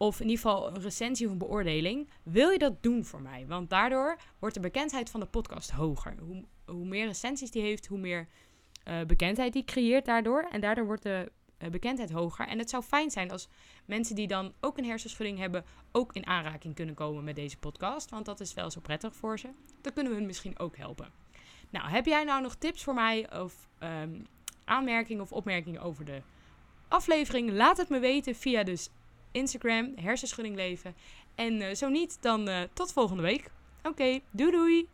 [0.03, 2.09] Of in ieder geval een recensie of een beoordeling.
[2.23, 3.45] Wil je dat doen voor mij?
[3.47, 6.15] Want daardoor wordt de bekendheid van de podcast hoger.
[6.19, 8.27] Hoe, hoe meer recensies die heeft, hoe meer
[8.87, 10.47] uh, bekendheid die creëert daardoor.
[10.51, 12.47] En daardoor wordt de uh, bekendheid hoger.
[12.47, 13.47] En het zou fijn zijn als
[13.85, 18.09] mensen die dan ook een hersenschudding hebben, ook in aanraking kunnen komen met deze podcast.
[18.09, 19.49] Want dat is wel zo prettig voor ze.
[19.81, 21.11] Dan kunnen we hun misschien ook helpen.
[21.69, 24.25] Nou, heb jij nou nog tips voor mij of um,
[24.63, 26.21] aanmerkingen of opmerkingen over de
[26.87, 27.51] aflevering?
[27.51, 28.89] Laat het me weten via dus
[29.33, 30.95] Instagram, hersenschudding leven.
[31.35, 33.51] En uh, zo niet, dan uh, tot volgende week.
[33.83, 34.87] Oké, doei doei!